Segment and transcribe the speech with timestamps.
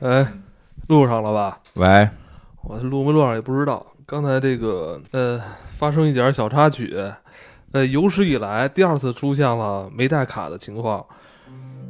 [0.00, 0.32] 哎，
[0.88, 1.58] 录上了吧？
[1.74, 2.08] 喂，
[2.62, 3.84] 我录没录上也不知道。
[4.06, 5.40] 刚才这个呃，
[5.76, 6.94] 发生一点小插曲，
[7.72, 11.04] 呃，有史以来第二次出现了没带卡的情况。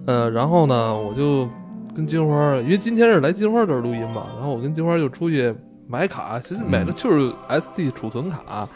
[0.06, 1.48] 呃，然后呢，我就
[1.94, 5.54] 跟金花，因为今天是来金花这儿录音嘛，然后我跟金花就出去
[5.88, 8.68] 买卡，其实买的就是 SD 储存卡，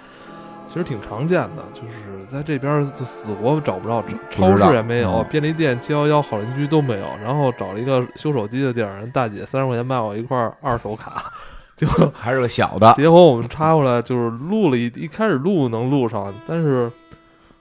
[0.66, 5.26] 其实挺常见的，就是在这边就死活找不着，超市也没有，嗯。
[5.30, 11.32] 便利店、七幺幺、好邻居都没有，然后找了一个修手机的地儿，人大姐三十块钱卖我一块二手卡，
[11.77, 16.91] 就还是个小的， 结果我们插过来就是录了一一开始录能录上，但是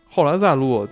[0.10, 0.88] 后来再录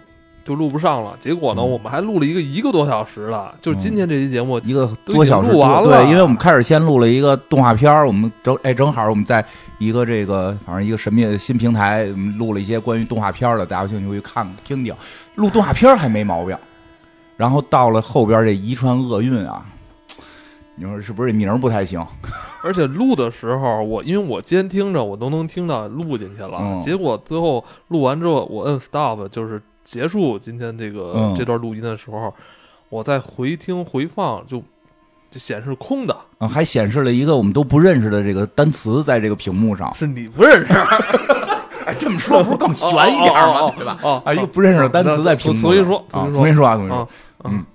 [0.45, 1.15] 就录不上了。
[1.19, 9.43] 结果呢，嗯我们还录了一个一个多小时了，就是今天这期节目，一个多小时录完了对，因为我们开始先录了一个动画片儿，我们正哎正好我们在
[9.77, 14.93] 一个这个反正一个神秘的新平台，我们录了一些关于动画片儿的，大家有兴趣可以看听听。
[15.35, 16.57] 录动画片儿还没毛病，
[17.37, 19.65] 然后到了后边这遗传厄运啊，
[20.75, 22.05] 你说是不是这名儿不太行？
[22.63, 26.57] 而且录的时候，我因为我监听着，我都能听到录进去了。
[26.61, 32.33] 嗯结果最后录完之后，我摁 stop，就是结束今天这个、嗯这段录音的时候，
[32.89, 34.63] 我在回听回放就
[35.29, 39.93] 就显示空的，啊，还显示了一个我们都不认识的这个单词在这个屏幕上。
[39.95, 40.73] 是你不认识。
[41.85, 43.59] 哎，这么说不是更悬一点吗？
[43.59, 43.99] 哦哦哦对吧？
[44.03, 45.61] 哦啊，一个不认识的单词在屏幕上。
[45.61, 47.07] 重新说啊，重新说重新说啊，重新说啊。
[47.45, 47.65] 嗯，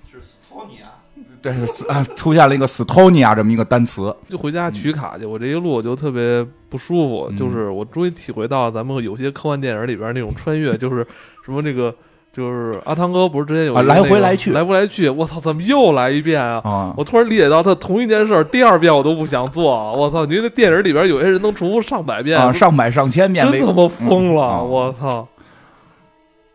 [1.42, 4.14] 对，是啊，出现了一个 Stonia 这么一个单词。
[4.30, 5.26] 就回家取卡去。
[5.26, 11.06] 我这一路我就特别不舒服，嗯就是我终于体会到咱们有些科幻电影里边那种穿越，就是
[11.48, 11.92] 什么这个。
[12.30, 16.60] 就是阿汤哥不是之前有一个啊来回来去来回来去，我操，怎么又来一遍啊？
[16.62, 19.92] 啊，我突然理解到，他同一件事第二遍我都不想做。
[19.94, 24.62] 我操，你这电影里边有些人能重复上百遍，啊，上百上千遍真他妈疯了！
[24.62, 25.26] 我操！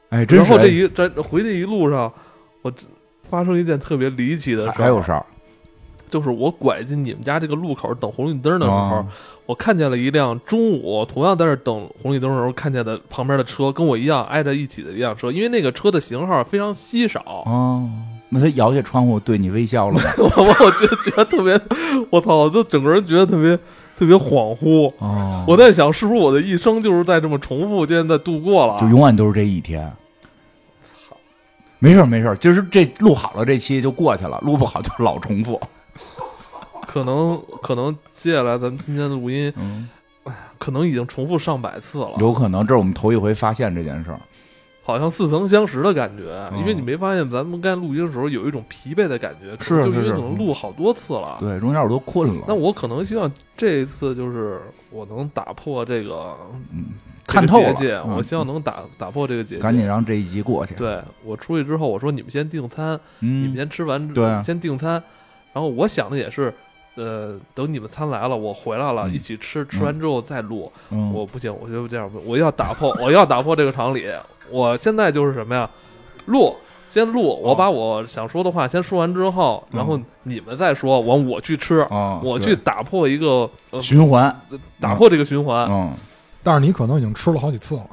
[0.09, 2.09] 哎，真是然后这一这回去一路上，
[2.61, 2.71] 我
[3.23, 5.25] 发生一件特别离奇的事儿，还有事儿
[6.07, 9.05] 就是我拐进你们家这个路口等红绿灯的时候，啊
[9.45, 17.89] 我看见了一辆中午同样在这等红绿灯的时候看见的旁边的车，跟我一样挨着一起的一辆车，因为那个车的型号非常稀少，哦，
[18.29, 20.01] 那他摇下窗户对你微笑了吗？
[20.17, 21.59] 我我觉得觉得特别，
[22.09, 23.57] 我操，我就整个人觉得特别
[23.97, 24.89] 特别恍惚。
[24.99, 28.79] 哦，我在想，是不是我的一生就是在这么重复间在度过了？
[28.79, 29.91] 就永远都是这一天。
[30.81, 31.15] 操
[31.79, 35.59] 没事没事儿，就是这录好了这期就过去了，录不好就老重复。
[36.93, 39.89] 可能可能接下来咱们今天的录音，嗯，
[40.59, 42.11] 可能已经重复上百次了。
[42.19, 44.19] 有可能这是我们头一回发现这件事儿。
[44.83, 51.37] 好像似曾相识的感觉，嗯因为你没发现咱们刚才录音的时候有一种疲惫的感觉，是就因为是可能录好多次了。
[51.39, 52.45] 对，中间我都困了。
[52.47, 54.61] 那我可能希望这一次就是
[54.91, 56.37] 我能打破这个
[56.71, 56.91] 嗯，
[57.25, 59.61] 看透了我希望能打打破这个结界。
[59.61, 60.75] 赶紧让这一集过去。
[60.75, 65.01] 对我出去之后，我说你们先订餐，你们嗯，先吃完，对啊先订餐。
[65.53, 66.53] 然后我想的也是，
[66.95, 70.71] 呃，等你们餐来了，我回来了，嗯一起吃，吃完之后再录。
[70.91, 74.05] 嗯我不行，我觉得这样不，我要打破，我要打破这个常理。
[74.49, 75.69] 我现在就是什么呀，
[76.25, 76.55] 录，
[76.87, 84.35] 先录，我把我想说的话先说完之后，然后你们再说，完我去吃，啊，我去打破一个、呃、循环。
[84.79, 85.93] 打破这个循环，嗯，
[86.43, 87.87] 但是你可能已经吃了好几次了。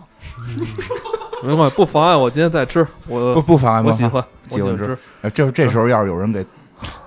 [1.42, 1.74] 没关系？
[1.74, 3.86] 不妨碍我今天再吃，我不不妨碍吗？
[3.88, 4.98] 我喜欢，我喜欢吃
[5.32, 6.44] 这这时候要是有人给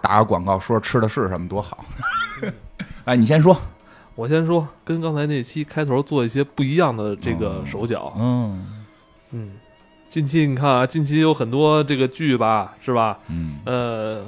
[0.01, 1.85] 打个广告，说吃的是什么多好。
[3.06, 3.56] 哎，你先说。
[4.16, 8.13] 我先说，跟刚才那期开头做一些不一样的这个手脚。
[8.16, 8.83] 嗯
[9.31, 9.53] 嗯，
[10.07, 13.17] 近期你看啊，近期有很多这个剧吧，是吧？
[13.29, 14.23] 嗯呃，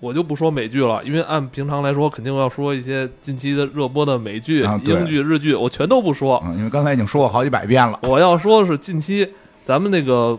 [0.00, 6.42] 我就不说美剧了，因为按平常来说，肯定要说一些近期的热播的美剧、啊对英剧、日剧，我全都不说。
[6.46, 7.98] 嗯，因为刚才已经说过好几百遍了。
[8.04, 9.30] 我要说的是近期
[9.66, 10.38] 咱们那个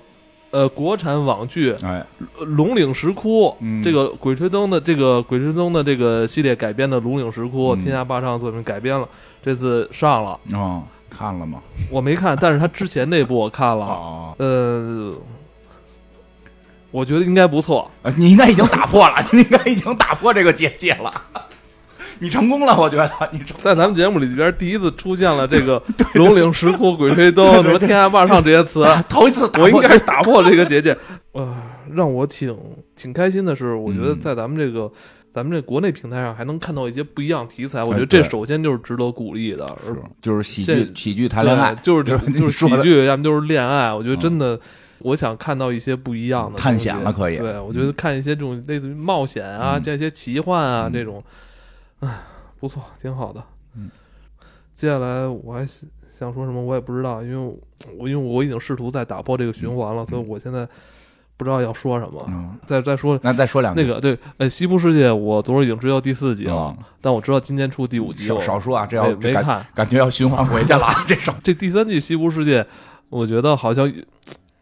[0.52, 2.06] 呃国产网剧哎，
[2.46, 9.08] 《龙岭石窟》嗯这个《鬼吹灯》的这个《鬼吹灯》的这个系列改编的《龙岭石窟》嗯天下霸唱作品改编了，
[9.44, 11.60] 这次上了，哦，看了吗？
[11.92, 15.14] 我没看，但是他之前那部我看了，哦，呃，
[16.92, 17.90] 我觉得应该不错。
[18.02, 21.14] 呃你应该已经打破了， 你应该已经打破这个结界了。
[22.20, 23.58] 你成功了，我觉得你成。
[23.62, 25.82] 在咱们节目里边，第一次出现了这个
[26.16, 30.98] “龙岭石窟”“鬼吹灯”什么“天下霸上”这些词， 头一次我应该是打破这个结界。
[31.34, 31.56] 呃，
[31.94, 32.56] 让我挺
[32.96, 34.20] 挺开心的是，我觉得嗯。
[34.20, 34.92] 在咱们这个、
[35.34, 39.66] 咱们这国内平台上还能看到一些不一样题材，我觉哎得这首先就是值得鼓励的。
[39.66, 41.76] 而是就是喜现剧喜剧谈恋爱。
[41.76, 43.94] 对，就是就是喜剧，要么就是恋爱。
[43.94, 44.60] 我觉得嗯真的，
[45.00, 47.38] 我想看到一些不一样的探险了可以。
[47.38, 49.84] 对，我觉得看一些这种类似于冒险啊，嗯。
[49.84, 50.94] 加一些奇幻啊嗯。
[50.94, 51.24] 这种，
[52.02, 52.20] 唉，
[52.60, 53.44] 不错，挺好的。
[53.76, 53.90] 嗯，
[54.76, 57.60] 接下来我还想想说什么，我也不知道，因为
[57.98, 60.68] 我因为我已经试图在打破这个循环了，所以我现在
[61.36, 62.24] 不知道要说什么。
[62.28, 69.66] 嗯，再再说那再说两句那个对，呃，西部世界我昨儿已经追到第四集了，嗯但我知道今天出第五集，少少说啊，这要没没看。
[69.74, 72.66] 感觉要循环回去了 啊，这少这第三季西部世界，
[73.10, 73.92] 我觉得好像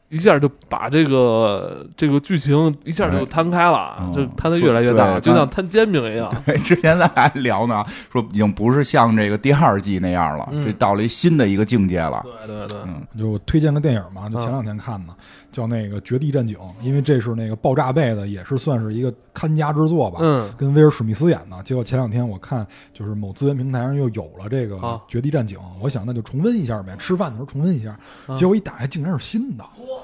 [0.10, 6.32] 一下就把这个这个剧情一下就摊开了，嗯就摊的越来越大，就像摊煎饼一样。
[6.46, 12.24] 对之前咱还聊呢，说已经不是像这个第二季那样了，嗯这到了一新的一个境界了。
[12.24, 15.14] 对对对，嗯就我推荐个电影嘛，就前两天看的，
[15.56, 20.20] 叫那个《绝地战警》，因为这是那个爆炸贝的，也是算是一个看家之作吧。
[20.22, 27.98] 嗯，跟威尔史密斯演的，结果前两天我看就是某资源平台上又有了这个啊《绝地战警》，我想那就重温一下呗，吃饭的时候重温一下。
[28.28, 29.64] 啊结果一打开竟然是新的，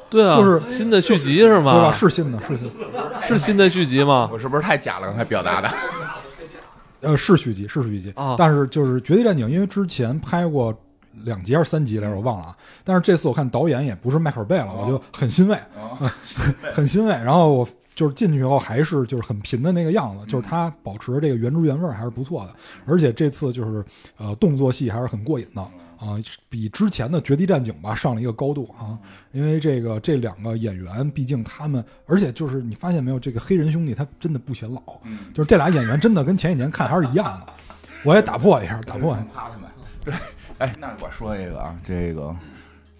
[0.09, 1.87] 对啊，就是新的续集是吗对吧？
[1.89, 1.93] 吗？
[1.93, 4.29] 是新的，是新的， 是新的续集吗？
[4.31, 5.07] 我是不是太假了？
[5.07, 5.69] 刚才表达的，
[7.01, 8.13] 呃，是续集，是续集。
[8.15, 10.73] 啊但是就是《绝地战警》，因为之前拍过
[11.23, 12.57] 两集还是三集来着，我忘了啊。
[12.83, 15.57] 但是这次我看导演也不是迈克尔贝了，我就 很欣慰，
[16.73, 17.11] 很欣慰。
[17.11, 22.55] 然后我就是进去以后还是就是很贫的那个样子，就是他保持这个原汁原味还是不错的。
[22.85, 23.83] 而且这次就是
[24.17, 26.17] 呃动作戏还是很过瘾的啊，
[26.49, 28.97] 比之前的《绝地战警》吧上了一个高度啊。
[29.33, 34.81] 因为这个这两个演员，毕竟他们，而且就是你发现没有，这个黑人兄弟他真的不显老，
[35.33, 37.53] 就是这俩演员真的跟前几年看还是一样的。
[38.03, 39.25] 我也打破一下，打破一下。
[39.31, 39.69] 夸他们。
[40.03, 40.11] 对，
[40.61, 42.35] 哎，那我说一个啊，这个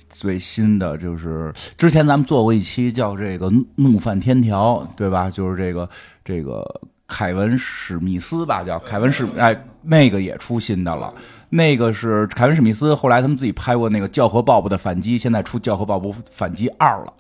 [0.10, 5.30] 最新的就是之前咱们做过一期叫这个《怒犯天条》，对吧？
[5.30, 5.88] 就是这个
[6.26, 6.66] 这个
[7.06, 11.14] 凯文史密斯吧，叫凯文史，哎，那个也出新的了。
[11.52, 17.14] 那个是凯文史密斯，后来他们自己拍过那个《教和鲍勃的反击》，现在出《教和鲍勃反击二》了。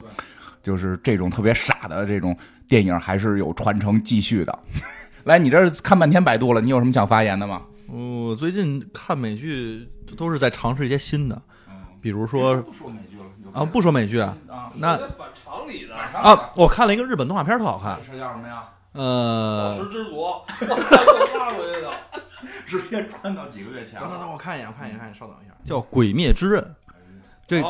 [0.63, 2.35] 就是这种特别傻的这种
[2.67, 4.59] 电影，还是有传承继续的。
[5.25, 7.61] 来，你这儿看半天百度了，你有什么想发言的吗？
[7.93, 9.85] 我最近看美剧
[10.15, 11.41] 都是在尝试一些新的，
[12.01, 15.95] 比如说不说美剧了啊，不说美剧啊，啊，那反常理的。
[15.95, 18.63] 啊，我看了一个日本动画片，特好看，是叫什么呀？
[18.93, 21.91] 呃，时之国， 我操，拉回去的。
[22.65, 26.61] 直接穿到几个月前等等等，我看一眼，我看一眼，看一眼，稍等一下，叫《鬼灭之刃》，
[27.45, 27.61] 这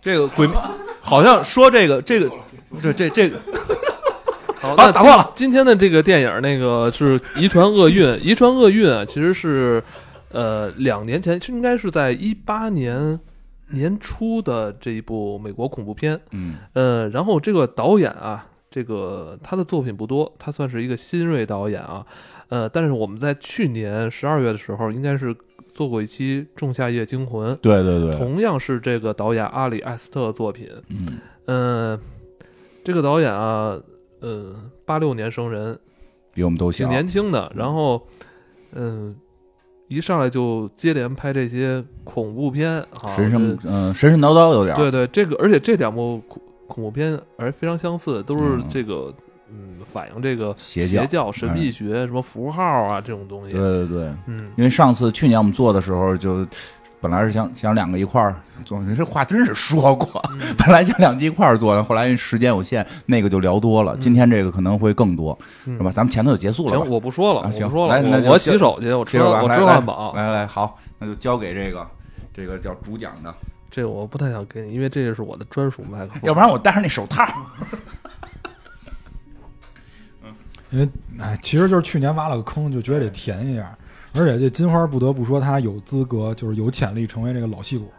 [0.00, 0.56] 这个鬼灭
[1.00, 2.30] 好像说这个这个
[2.80, 3.40] 这这这个
[4.60, 5.50] 好，好那打破了今。
[5.50, 9.82] 天的这个电影，那个是《遗传厄运》，《遗传厄运》啊，其实是
[10.32, 13.18] 呃两年前，应该是在一八年
[13.70, 16.20] 年初的这一部美国恐怖片。
[16.32, 22.04] 嗯呃，然后这个导演啊，这个他的作品不多，他算是一个新锐导演啊。
[22.50, 25.34] 呃，但是我们在去年十二月的时候，应该是
[25.72, 30.68] 做过一期《仲夏夜惊魂》，对对对，同样是这个导演阿里艾斯特的作品。
[30.88, 32.00] 嗯嗯、
[32.84, 33.78] 这个导演啊，
[34.20, 35.78] 呃，八六年生人，
[36.32, 37.50] 比我们都小挺，年轻的。
[37.54, 38.00] 然后，
[38.72, 39.16] 嗯、
[39.88, 49.12] 一上来就接连拍这些恐怖片啊，神神这嗯神神叨叨有点，对对，这个而且这两部恐恐怖片而非常相似，都是嗯这个
[49.48, 53.52] 嗯反映这个邪教教、神秘学、什么符号啊这种东西。
[53.52, 56.46] 对对对，嗯，因为上次去年我们做的时候就。
[57.00, 60.22] 本来是想想两个一块儿做，这话真是说过。
[60.32, 63.94] 嗯 本来想两集一块儿做的，后来因为时间有限，那个就聊多了。
[63.96, 65.90] 嗯今天这个可能会更多，嗯是吧？
[65.90, 66.90] 咱们前头就结束了行，？
[66.90, 70.12] 我不说了，啊行我不说了，来我我洗手去，我吃我来来吃汉堡。
[70.14, 71.86] 来来，好，那就交给这个
[72.34, 73.34] 这个叫主讲的，
[73.70, 76.20] 这个我不太想给你，因为这个是我的专属麦克风。
[76.24, 77.26] 要不然我戴上那手套。
[80.70, 80.88] 因为
[81.18, 83.76] 哎，其实就是去年挖了个坑，就觉得得填一下。
[84.14, 87.90] 而且这金花不得不说，他有资格，就是有潜力成为这个老戏骨。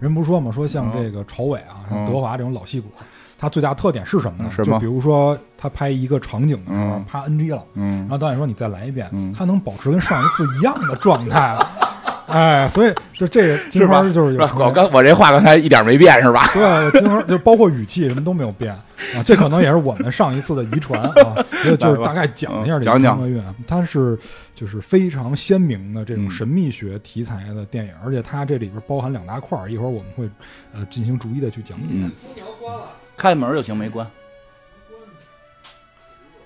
[0.00, 2.88] 人不说嘛，说像这个朝伟啊，像嗯德华这种老戏骨，
[3.38, 4.50] 他最大特点是什么呢？
[4.50, 11.58] 是就比如说他拍一个场景的时候嗯，啪 NG 了，嗯然后导演说你再来一遍嗯，他能保持跟上一次一样的状态。
[12.32, 16.48] 哎，所以就这个金花就是有我刚我这话刚才一点没变是吧？
[16.54, 18.72] 对，金花就包括语气什么都没有变
[19.14, 21.44] 啊，这可能也是我们上一次的遗传啊。
[21.64, 24.18] 就就是大概讲一下这个《讲讲三个月》，它是
[24.54, 30.28] 就是非常鲜明的这种嗯神秘学题材的电影，而且它这里边包含两大块儿，一会儿我们会
[30.72, 31.86] 呃进行逐一的去讲解。
[31.90, 32.10] 嗯，
[33.16, 34.06] 开门就行，没关。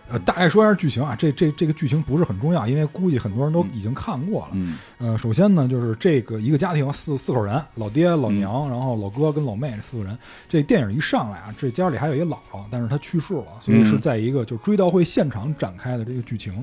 [0.09, 4.49] 呃，大概说一下剧情啊，这这这个剧情不是很重要，因为估计很多人都已经看过了。
[4.55, 10.19] 嗯呃，首先呢，就是这个一个家庭四四口人，老爹、老娘，然后老哥跟老妹这四个人。
[10.49, 16.55] 这电影一上来啊，这家里还有一姥姥，但是她去世了，所以是在一个就是追悼会现场展开的这个剧情。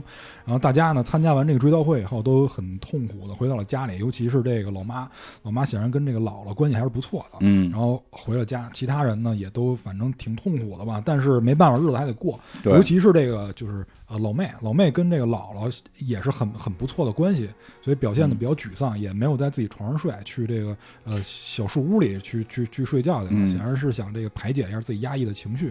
[0.43, 5.07] 然后大家呢参加完这个追悼会以后，都很痛苦的回到了家里，尤其是这个老妈，
[5.43, 7.37] 老妈显然跟这个姥姥关系还是不错的。
[7.41, 12.39] 嗯然后回了家，其他人呢也都反正挺痛苦的吧，但是没办法，日子还得过。
[12.61, 17.49] 对尤其是这个个就是呃老妹，老妹跟这个姥姥也是很很不错的关系，
[17.81, 25.67] 所以表现的比较沮丧，也没有在自己床上睡，去这个呃小树屋里去去去睡觉去了，嗯显然是想这个排解一下自己压抑的情绪。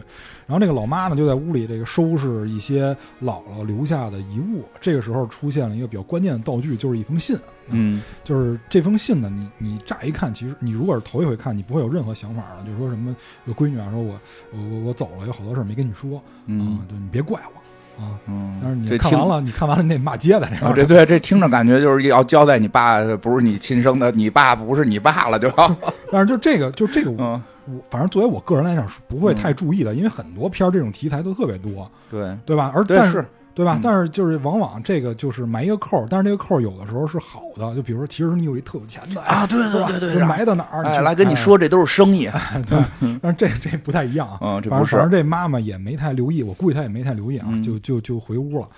[0.47, 7.37] 然后这个老妈呢就在屋里这个收拾一些姥姥留下的遗物，这个时候出现了一个比较关键的道具，就是一封信。
[7.69, 8.03] 嗯。
[8.23, 13.15] 就是这封信呢，你你乍一看，其实你如果是头一回看，你不会有任何想法的，就是说什么
[13.47, 14.19] 有闺女啊，说我
[14.53, 16.79] 我我我走了，有好多事儿没跟你说，嗯。
[16.79, 18.03] 啊，就你别怪我。
[18.03, 18.19] 啊。
[18.27, 20.67] 嗯，但是你看完了，你看完了，你得骂街的这。
[20.67, 25.77] 啊这对这听着感觉就是要交代你爸不是你亲生的，你爸不是你爸了，就要。
[26.11, 27.43] 但是就这个，就这个，我嗯。
[27.67, 32.37] 我反正作为我个人来讲是不会太注意的，因为很多片儿这种题材都特别多，对。
[32.45, 32.71] 对吧？
[32.75, 33.81] 而对但是对吧嗯？
[33.83, 42.29] 但是就是往往这个就是埋一个扣儿，但是这个扣儿有的时候是好的，就比如说其实你有一特有钱的啊对对对对就埋到哪儿，哎来跟你说这都是生意，
[42.69, 42.79] 对，
[43.23, 44.39] 但是这这不太一样啊。
[44.43, 48.69] 嗯这不是反正反正这妈妈也没太留意，我估计她也没太留意啊，嗯就就就回屋了。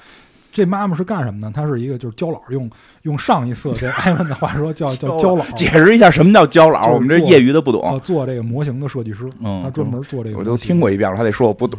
[0.56, 1.52] 这妈妈是干什么呢？
[1.54, 2.70] 她是一个就是焦老，用
[3.02, 10.90] 用上一次这 艾文的话说叫叫焦老，解释一下什么叫焦老，我们这业余的不呃懂，做这个模型的设计师，嗯他专门做这个，我都听过。
[10.90, 11.78] 一遍了，他得说我不懂，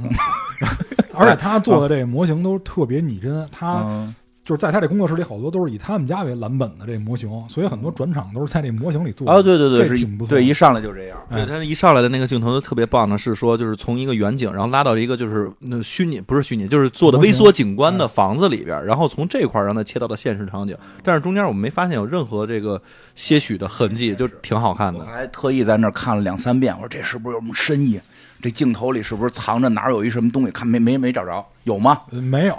[1.16, 4.14] 而且他做的这个模型都特别拟真，他嗯
[4.48, 9.34] 就是在他这工作室里好多都是以他们家为蓝本的这模型，所以很多转场都是在这模型里做的。
[9.34, 22.82] 啊，对对对，是挺不错对，一上来就这样，哎对他一上来的那个镜头就特别棒的是说，就是从一个远景，然后拉到一个就是那虚拟不是虚拟，就是做的微缩景观的房子里边，然后从这块儿让它切到了现实场景，但是中间我们没发现有任何这个
[23.16, 25.02] 些许的痕迹，就挺好看的。
[25.02, 28.00] 我还特意在那儿看了两三遍，我说这是不是有什么深意？
[28.40, 30.52] 这镜头里是不是藏着哪儿有一什么东西？
[30.52, 32.00] 看没没没找着，有吗？
[32.12, 32.56] 呃没有，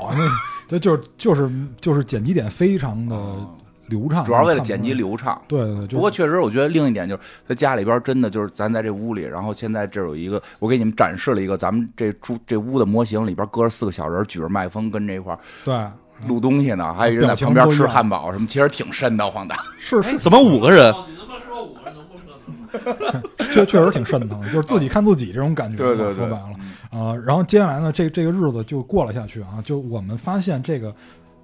[0.69, 3.17] 那这就是就是就是剪辑点非常的
[3.87, 4.83] 流畅，主要为了剪。
[4.83, 5.41] 辑流畅。
[5.49, 15.75] 对对对，不过确实，我觉得另一点就是，他家里边真的就是咱在这屋里，然后现在这有一个，我给你们展示了一个咱们这住这屋的模型，里边搁着四个小人，举着麦克风跟这一块儿对
[16.27, 19.55] 录东西呢，还有一人在旁边吃汉堡什么，其实挺瘆得慌的。
[19.81, 20.93] 是是，怎么五个人？
[21.09, 22.19] 你他妈说五个人能不
[23.39, 25.77] 瘆确确实挺瘆得慌的，就是自己看自己这种感觉。
[25.79, 26.51] 对对对说白了
[26.91, 30.95] 啊、然后接下来呢，这这个日子就过了下去啊，就我们发现这个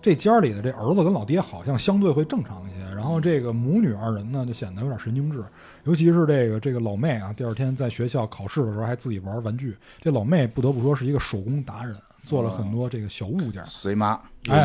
[0.01, 5.45] 这家里的这儿子跟老爹好像相对会正常一些，然后这个母女二人呢就显得有点神经质，
[5.85, 9.77] 尤其是这个这个老妹啊，第二天在学校考试的时候还自己玩玩具。
[10.01, 13.63] 这老妹不得不说是一个手工达人，做了很多这个小物件。
[13.67, 14.19] 随妈，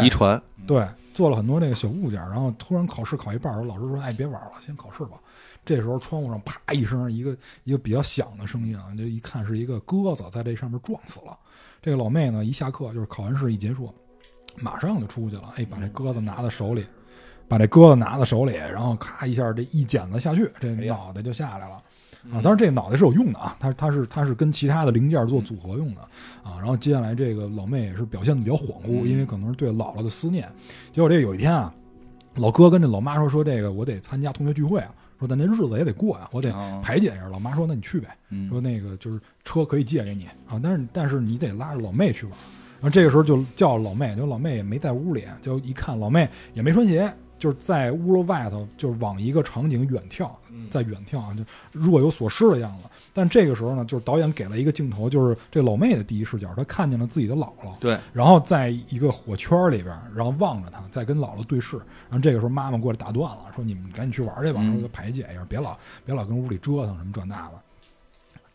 [0.04, 5.18] 遗传，对，做了很多这个小物件，然后突然考试考一半儿的时候，老师说：“哎，别玩了，先考试吧。”
[5.70, 11.38] 这时候窗户上啪一声，一个一个比较响的声音啊，就一看是一个鸽子在这上面撞死了。
[11.80, 13.94] 这个老妹呢，一下课就是考完试一结束，
[14.58, 16.84] 马上就出去了，哎，把这鸽子拿在手里，
[17.48, 21.76] 把这鸽子拿在手里，然后咔一下这一剪子下去，这脑袋就下来了。
[22.32, 26.02] 啊，当然这个脑袋是有用的啊，它它是它是跟其他的零件做组合用的
[26.42, 26.58] 啊。
[26.58, 30.50] 然后接下来这个老妹也是表现的比较恍惚，因为可能是对姥姥的思念。
[30.92, 31.72] 结果这有一天啊，
[32.38, 37.28] 老哥跟这老妈说说这个我得参加同学聚会啊，说咱这日子也得过呀、我得哦排解一下。
[37.28, 42.34] 老妈说那你去呗，嗯说那个就是车可以借给你啊，但是但是你得拉着老妹去玩。
[42.82, 50.30] 然后这个时候就叫老妹，就老妹也没在屋里，就一看老妹也没穿鞋，就是在屋子外头，就是往一个场景远眺，
[50.70, 51.44] 在远眺啊，就
[51.78, 52.86] 若有所失的样子。
[53.20, 61.76] 但这个时候呢，就是导演给了一个镜头，就是这老妹的第一视角，她看见了自己的姥姥，对，然后在一个火圈里边，然后望着她，再跟姥姥对视。
[62.10, 67.54] 然后这个时候妈妈过来打断了，说：“你们赶紧去玩去吧，嗯说排解一下，别老别老跟屋里折腾什么这那的。”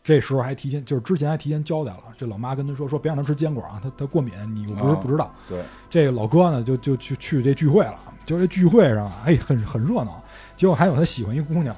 [0.03, 5.33] 这时候还提前，就是之前还提前交代了，这老妈跟他说说别让他吃坚果啊，他他过敏，你又不是哦不知道。
[5.49, 10.23] 对，这个老哥呢，就就去去这聚会了，就这聚会上啊，哎，很很热闹。
[10.55, 11.77] 结果还有他喜欢一姑娘，哎，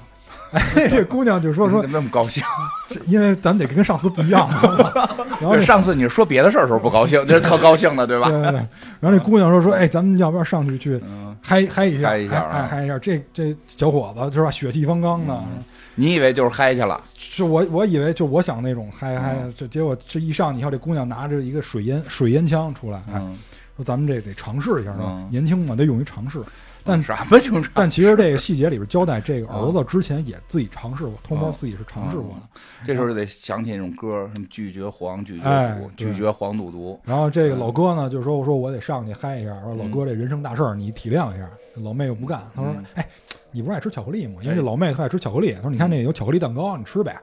[0.90, 2.44] 这姑娘就说说怎，么那么高兴？
[3.06, 4.50] 因为咱们得跟上司不一样。
[5.42, 8.30] 然后上次你说别的事儿的时候不高兴，这是特高兴的，对吧？
[8.30, 8.68] 对对对，
[9.00, 12.98] 然后这姑娘说说，哎，咱们要不要上去去嗯，嗨嗨一下，嗨一下啊嗨嗨一下？
[13.00, 15.34] 这这小伙子是吧，血气方刚的。
[15.34, 15.64] 嗯
[16.00, 17.02] 你以为就是嗨去了？
[17.18, 23.36] 是我我以为就我想那种嗨嗨嗯，这结果这一上，你看这姑娘拿着一个水烟水烟枪出来，哎，嗯，
[23.76, 25.28] 说咱们这得尝试一下，是吧嗯？
[25.32, 26.40] 年轻嘛，得勇于尝试。
[26.88, 32.60] 但什么就是但其实这个细节里边交代，这个儿子之前也自己尝试过，偷摸嗯自己是尝试过的。
[32.86, 37.00] 这时候就得想起那种歌，什么拒绝黄，拒绝哎毒，对拒绝黄赌毒。
[37.04, 41.50] 然后这个老哥呢，就说：“我说我得上去嗨一下。”说老哥这人生大事儿，你体谅一下。
[41.76, 43.08] 老妹又不干，他说嗯：“哎，
[43.52, 44.36] 你不是爱吃巧克力吗？
[44.42, 45.54] 因为哎这老妹她爱吃巧克力。
[45.54, 47.20] 他说：你看那有巧克力蛋糕，你吃呗。”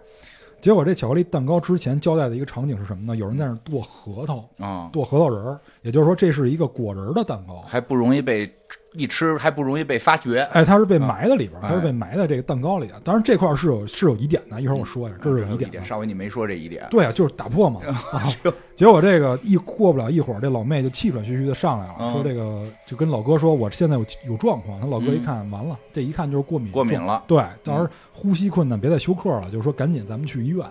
[0.61, 3.15] 结果这巧克力蛋糕之前交代的一个场景是什么呢？
[3.15, 7.61] 有人在那儿剁核桃，啊，剁核桃仁儿，也就是说这是一个果仁儿的蛋糕。
[7.67, 8.47] 还不容易被
[8.95, 10.41] 一吃还不容易被发觉。
[10.53, 12.95] 哎，它是被埋在里边它是被埋在这个蛋糕里的。
[13.05, 15.85] 当然这块儿是有是有疑点的，一会儿我说一下，这是有疑点的。
[15.85, 17.81] 上回你没说这疑点，对啊，就是打破嘛。
[18.13, 18.23] 啊、
[18.77, 24.81] 结果这个一过不了一会儿，这老妹就气喘吁吁的上来了，嗯说这个就跟老哥说，我现在有有状况。
[24.81, 27.23] 他老哥一看，完了，这一看就是过敏，过敏了。
[27.27, 30.65] 对，到时候呼吸困难，别再休克了，就是说赶紧咱们去医院，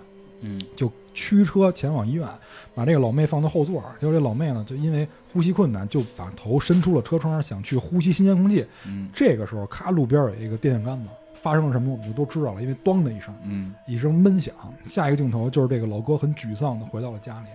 [0.43, 2.27] 嗯就驱车前往医院，
[2.75, 3.83] 把这个老妹放到后座。
[3.99, 8.65] 结果这老妹呢，就因为呼吸困难，就把头伸出了车窗，想去呼吸新鲜空气。
[8.85, 13.33] 嗯这个时候，咔，路边有一个电线杆子，发生了什么我们就都知道了，因为咣的一声。
[13.43, 14.53] 嗯一声闷响，
[14.85, 17.47] 下一个镜头就是这个老哥很沮丧的回到了家里，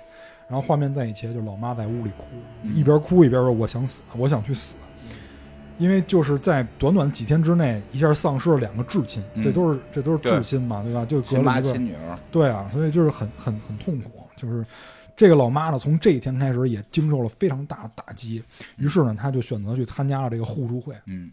[0.48, 2.24] 然后画面再一切，就是老妈在屋里哭，
[2.62, 4.76] 嗯一边哭一边说：“我想死，我想去死。”
[5.78, 11.04] 因为就是在短短几天之内，一下丧失了两个至亲，嗯这都是这都是至亲嘛，对吧？
[11.04, 14.10] 就隔了一个亲女儿，对啊，所以就是很很很痛苦。
[14.36, 14.64] 就是
[15.16, 18.42] 这个老妈呢，从这一天开始也经受了非常大的打击，
[18.76, 20.94] 于是呢，她就选择去参加了这个互助会。
[21.06, 21.30] 嗯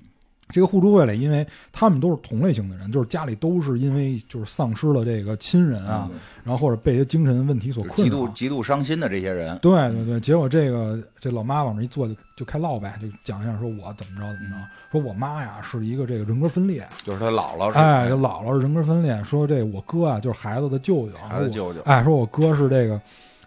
[0.49, 6.09] 这个互助会里，因为他们都是同类型的人，就是家里都是因为就是丧失了这个亲人啊，
[6.43, 8.27] 然后或者被一些精神问题所困扰极度。
[8.29, 14.55] 极度伤心的这些人，对对对，结果这个这老妈往这一坐就就开唠呗，就讲一下说我怎么着怎么着，
[14.91, 23.01] 说我妈呀是一个这个人格分裂，就是她姥姥是哎，就姥姥是人格分裂，说这我哥啊就是孩子的舅舅，孩子舅舅，哎，说我哥是这个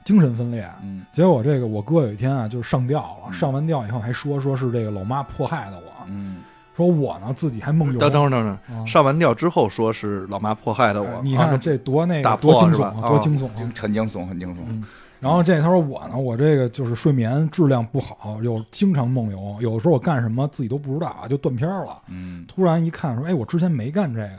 [0.05, 0.69] 精神分裂。
[0.83, 6.38] 嗯结果这个我哥有一天啊，就是上吊了，嗯上完吊以后还说说是这个老妈迫害的我，嗯
[6.79, 7.99] 说我呢自己还梦游。
[7.99, 13.53] 等等会儿等会儿，啊上完吊之后说是老妈迫害的我，你啊看这多那个多惊悚多惊悚啊！
[13.77, 14.59] 很惊悚，很惊悚。
[14.69, 14.85] 嗯
[15.21, 21.99] 然后这他说我呢，我这个就是睡眠质量不好，又经常梦游，有的时候我干什么自己都不知道啊，就断片了。
[22.07, 24.39] 嗯，突然一看说，哎，我之前没干这个呀，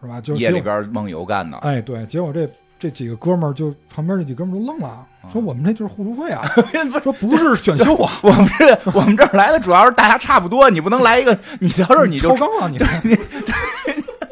[0.00, 0.18] 是吧？
[0.18, 6.42] 就夜里边梦游干的，哎，对，结果这这几个哥们儿就旁边这几哥们儿都愣了，说我们这就是互助会啊，
[7.02, 12.78] 说不是选秀啊， 我们这我们这儿来的主要是大家差不多，你不能来一个，你到这儿你就超纲了，你
[13.08, 13.14] 你，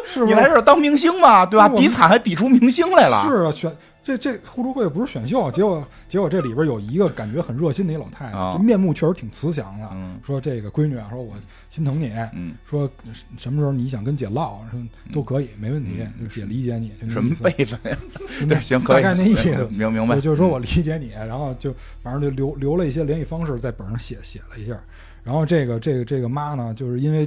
[0.07, 0.25] 是是？
[0.27, 1.69] 你来这儿当明星嘛，对吧？
[1.69, 3.27] 比惨还比出明星来了。
[3.29, 11.35] 是啊，选这这互助会不是选秀，结果结果这里边有一个感觉很热心的一老太太，啊面目确实挺慈祥的，嗯说这个闺女啊，说我
[11.71, 12.89] 心疼你，嗯，说
[13.39, 14.79] 什么时候你想跟姐唠，说
[15.13, 18.61] 都可以，没问题，就姐理解你，什么辈分呀？
[18.61, 19.69] 行，可以，大概那意思。
[19.79, 20.17] 明明白。
[20.17, 24.79] 就就是说我理解你，然后就反正就留留了一些联系方式，在本上写写了一下。
[25.25, 27.27] 然后这个这个这个妈呢，就是因为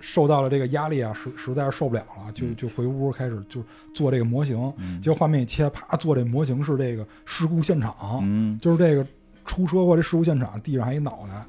[0.00, 3.62] 受到了这个压力啊，实实在是受不了了，就就回屋开始就
[3.94, 4.72] 做这个模型。
[4.76, 9.04] 嗯结果画面一切，啪做这模型是这个事故现场，嗯，就是这个
[9.46, 11.42] 出车祸这事故现场，地上还一脑袋。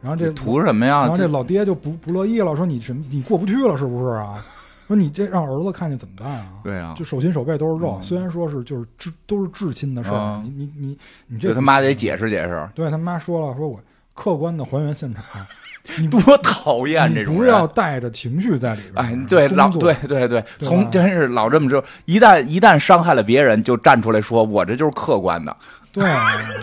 [0.00, 1.02] 然后这图什么呀？
[1.02, 4.42] 然后这老爹就不不乐意了，说你什么你过不去了是不是啊？
[4.86, 6.60] 说你这让儿子看见怎么办啊？
[6.62, 13.80] 对啊，就手心手背都是肉，嗯虽然说是就是至都是至亲的事儿，啊你你你你这这他妈得解释解释，对他妈说了，说我
[14.14, 15.22] 客观的还原现场，
[15.98, 19.04] 你多讨厌这种不要带着情绪在里边。
[19.04, 25.54] 哎，对，老对对对，从真是老这么着，一旦一旦伤害了别人，就站出来说我这就是客观的，
[25.92, 26.08] 对，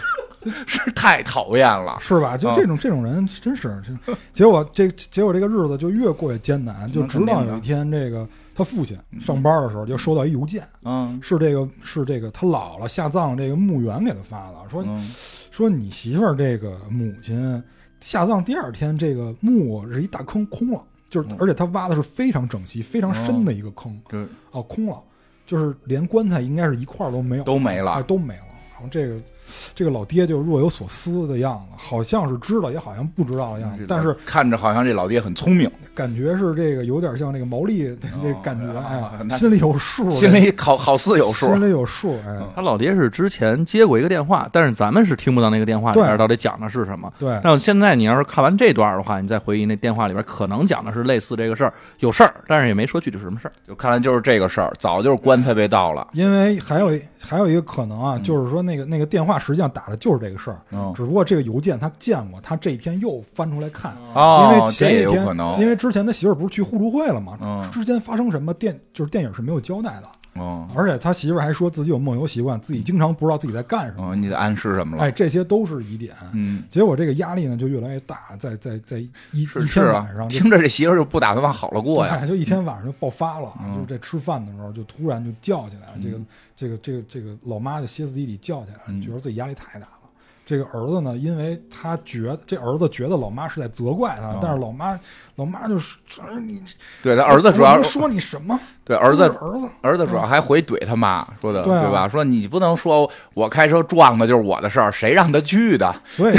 [0.65, 1.97] 是太讨厌了。
[1.99, 2.35] 是吧？
[2.35, 3.81] 就啊这种这种人真是，
[4.33, 11.19] 结果这结果这个日子就越过越艰难，就直到有一天，这个他父亲上班的时候就收到一邮件，嗯。
[11.21, 14.99] 是这个是这个他姥姥下葬这个墓园给他发的，说嗯。
[15.51, 17.63] 说你媳妇儿这个母亲
[17.99, 21.37] 下葬第二天，这个墓是一大坑空了，就是嗯。
[21.39, 25.01] 而且他挖的是非常整齐、非常深的一个坑，这哦，空了，
[25.45, 27.91] 就是连棺材应该是一块都没有，都没了。
[27.91, 28.45] 哎，都没了。
[28.73, 29.19] 然后这个
[29.75, 41.47] 这个老爹就若有所思的样子，好像是知道，也好像不知道的样子，但是看着好像这老爹很聪明，感觉是这个有点像那个毛利的 这感觉，啊哎， 那心里有数， 心里好好似有数。
[41.47, 47.11] 心里有数，哎，嗯他老爹是之前接过一个电话，但是咱们是听不到那个电话里边到底讲的是什么。
[47.17, 53.51] 对，那现在你要是看完这段的话，你再回忆那电话里边可能讲的是类似这个事儿，有事儿，但是也没说具体是什么事儿。
[53.67, 56.07] 就看来就是这个事儿，早就是棺材被盗了。
[56.13, 65.59] 因为还有还有一个可能啊，嗯就是说那个那个电话实际上打的就是这个事儿，嗯只不过这个邮件他见过，他这一天又翻出来看，因哦为，前一天有可能。
[65.59, 67.37] 因为之前他媳妇儿不是去互助会了吗？
[67.41, 75.03] 嗯之间发生什么电就是电影是没有交代的，哦而且他媳妇儿还说自己有梦游习惯，自己经常不知道自己在干什么，嗯，你在暗示什么了？
[75.03, 76.13] 哎，这些都是疑点。
[76.33, 78.97] 嗯，结果这个压力呢就越来越大，在在在
[79.31, 82.19] 一是一天晚上，听着这媳妇儿就不打算往好了过呀。
[82.21, 86.25] 哎，就一天晚上就爆发了，嗯就是在吃饭的时候就突然就叫起来了，这个嗯
[86.61, 89.93] 这个这个这个老妈就歇斯底里叫起来觉得自己压力太大了。
[90.45, 94.99] 这个儿子呢，因为他觉得这儿子觉得老妈是在责怪他，哦但是老妈
[95.37, 96.61] 老妈就是说你
[97.01, 98.59] 对他儿子主要说你什么？
[98.83, 102.07] 对儿子儿子儿子主要还回怼他妈说的，对啊吧？
[102.07, 105.95] 说你不能说我开车撞的就是我的事儿，谁让他去的？
[106.05, 106.33] 所以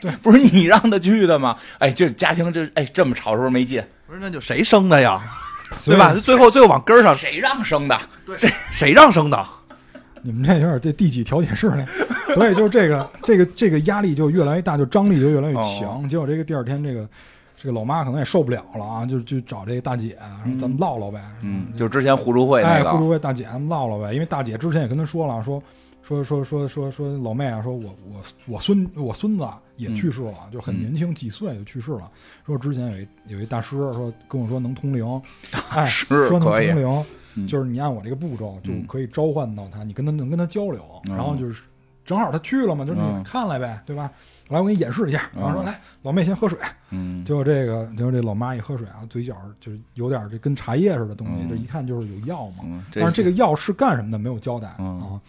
[0.00, 1.56] 对不是你让他去的吗？
[1.78, 3.82] 哎，这家庭这哎这么吵是不是没劲？
[4.06, 5.20] 不是那就谁生的呀？
[5.84, 6.14] 对吧？
[6.14, 7.98] 最后最后往根儿上，谁让生的？
[8.26, 8.36] 对
[8.70, 9.46] 谁让生的？
[10.26, 11.86] 你们这有点这第几调解室呢？
[12.32, 16.08] 所以就这个这个这个压力就越来越大，就张力就越来越强。
[16.08, 17.06] 结果这个第二天，这个
[17.56, 21.20] 这个老妈可能也受不了了啊，就就找这个大姐，说咱们唠唠呗。
[21.42, 24.14] 嗯，就之前互助会那哎，互助会大姐，咱们唠唠呗。
[24.14, 25.62] 因为大姐之前也跟他说了，说
[26.02, 32.10] 说说说说说老妹啊，说我我我孙我孙子啊也去世了，就很年轻，几岁就去世了。
[32.46, 35.22] 说之前有一有一大师说跟我说能通灵，
[35.68, 37.04] 哎，是说能通灵。
[37.34, 37.46] 嗯。
[37.46, 38.86] 就是你按我这个步骤就嗯。
[38.86, 41.16] 可以召唤到他，你跟他能跟他交流，嗯。
[41.16, 41.62] 然后就是
[42.04, 43.20] 正好他去了嘛，就是嗯。
[43.20, 44.10] 你看来呗，对吧？
[44.48, 46.58] 来，我给你演示一下，然后说嗯来，老妹先喝水，
[46.90, 51.48] 嗯，结果这个结果这老妈一喝水啊，嘴角就是有点这跟茶叶似的东西，嗯。
[51.48, 52.64] 这一看就是有药嘛。
[52.64, 55.20] 嗯，但是这个药是干什么的没有交代嗯啊。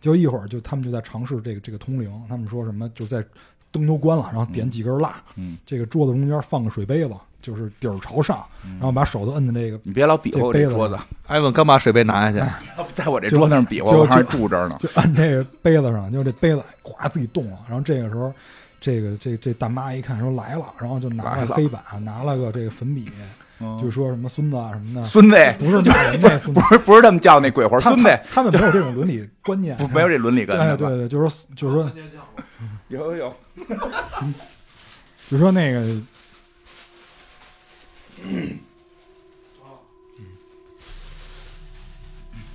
[0.00, 3.22] 结果一会儿就他们就在尝试这个这个通灵，他们说什么就在
[3.70, 8.42] 灯都关了，然后点几根蜡，嗯，这个桌子中间放个水杯子，就是底儿朝上，
[8.78, 12.46] 然后把手都摁在那个你别老比划我这桌子，艾文刚把水杯拿下去，
[12.94, 14.78] 在我这桌子上比划，就我还住这儿呢。
[14.80, 17.58] 就按这个杯子上，就这杯子咵自己动了。
[17.68, 18.32] 然后这个时候，
[18.80, 23.10] 这个这这大妈一看说来了，然后就拿来了了黑板，拿了个这个粉笔，
[23.80, 31.92] 就说什么孙子啊什么的，孙子，不是骂人家，不是不是这么叫那鬼魂，孙子他他们没有这种伦理观念， 不没有这伦理根哎，对对，就是说就是说
[32.88, 33.34] 有有，
[35.28, 35.82] 就是说那个。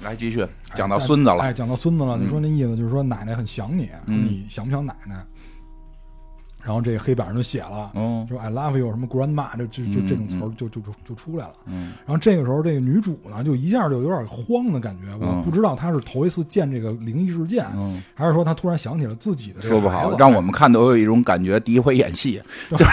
[0.03, 1.39] 来继续讲到孙子了。
[1.39, 4.25] 哎，，讲到孙子了，嗯你说那意思就是说奶奶很想你，嗯。
[4.25, 5.25] 你想不想奶奶？
[6.67, 11.53] 然后这个黑板上就写了，嗯说 I love you 什么 grandma，就就这嗯这种词儿就就就就出来了。
[11.65, 15.07] 嗯然后这个时候，这个女主呢，就一下就有点慌的感觉。
[15.25, 22.85] 我嗯不知道她是头一次见这个灵异事件，嗯，还是说她突然想起了自己的这个说不好，让我们看都有一种感觉，第一回演戏，就是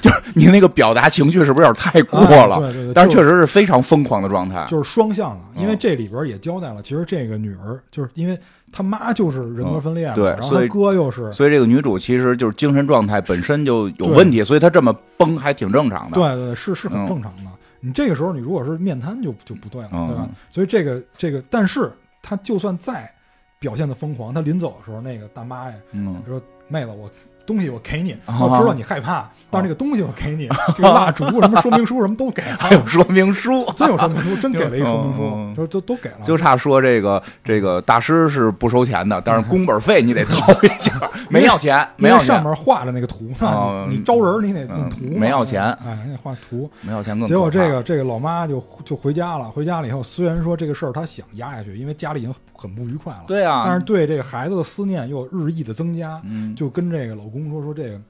[0.00, 2.54] 就是你那个表达情绪是不是有点太过了？
[2.56, 4.64] 哎对对对，但是确实实是非常疯狂的状态。
[4.68, 8.38] 就是双向的，因为嗯这里边也交代了，其实这个女儿就是因为
[8.72, 11.32] 她妈就是人格分裂对然后他哥又是。
[11.32, 16.14] 所以这个女主其实就是精神状态本身就有问题，所以她这么崩还挺正常的。
[16.16, 17.50] 对对对，是是很嗯正常的。
[17.80, 20.28] 你这个时候你如果是面瘫就就不对了，嗯对吧？
[20.50, 23.08] 所以这个这个，但是他就算再
[23.60, 27.08] 表现的疯狂，他临走的时候，那个大妈呀嗯，说：“妹子，我
[27.48, 28.38] 东西我给你，啊。
[28.38, 36.18] 我知道你害怕，但是那个东西我给你，这个蜡烛什么说明书什么都给了， 还有说明书，真有说明书，真给了一说明书，就都都给了。
[36.22, 40.92] 就差说这个这个大师是不收钱的，但是工本费你得掏一下，
[41.30, 45.64] 没要钱，没要钱，上面画着那个图呢，哦你你招人你得弄嗯图，没要钱。
[45.84, 46.70] 哎，你得画图。
[46.82, 47.26] 没要钱更。
[47.26, 58.00] 结果这个这个老妈就就回家了，回家了以后，虽然说这个事儿她想压下去，因为家里已经很不愉快了，对啊，但是对这个孩子的思念又日益的增加，嗯，就跟这个老公说说这个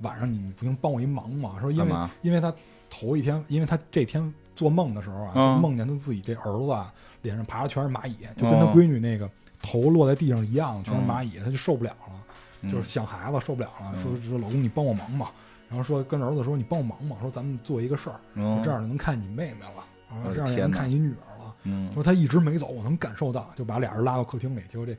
[0.00, 2.54] 晚上你不行帮我一忙嘛，说因为因为他
[2.88, 9.28] 头一天，因为他这天做梦的时候啊，梦见他自己这儿子啊脸上爬的全是蚂蚁，就跟他哦闺女那个
[9.60, 12.14] 头落在地上一样，全是蚂蚁，他就受不了了，
[12.62, 15.32] 嗯就是想孩子受不了了，嗯说说老公你帮我忙吧，
[15.68, 21.54] 然后说跟儿子说你帮我忙吧，说咱们做一个事儿，嗯这样就能看你妹妹了，然后这样也能看你女儿了。
[21.64, 24.96] 嗯说他一直没走，我能感受到，就把俩人拉到客厅里，结果这